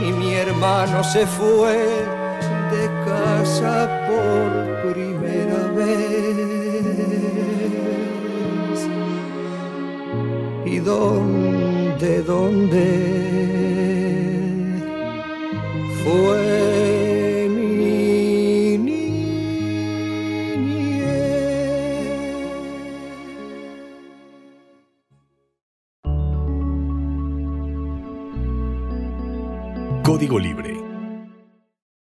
[0.01, 2.18] Y mi hermano se fue
[2.71, 3.75] de casa
[4.07, 4.47] por
[4.91, 5.99] primera vez.
[10.65, 13.19] ¿Y dónde, dónde?
[16.03, 18.79] fue mi
[30.03, 30.78] Código Libre